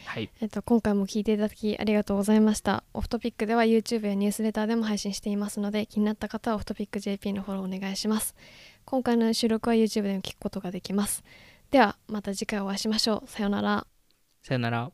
[0.05, 2.83] はいえっと、今回も聞いていただきありがとうございました。
[2.93, 8.35] オフトピックでは YouTube やニュースレターでも配信していますので、気になった方はオフトピック JP のフォローお願いします。
[8.85, 11.23] 今回の収録は YouTube でも聞くことができます。
[11.71, 13.29] では、また次回お会いしましょう。
[13.29, 13.87] さようなら。
[14.43, 14.91] さよなら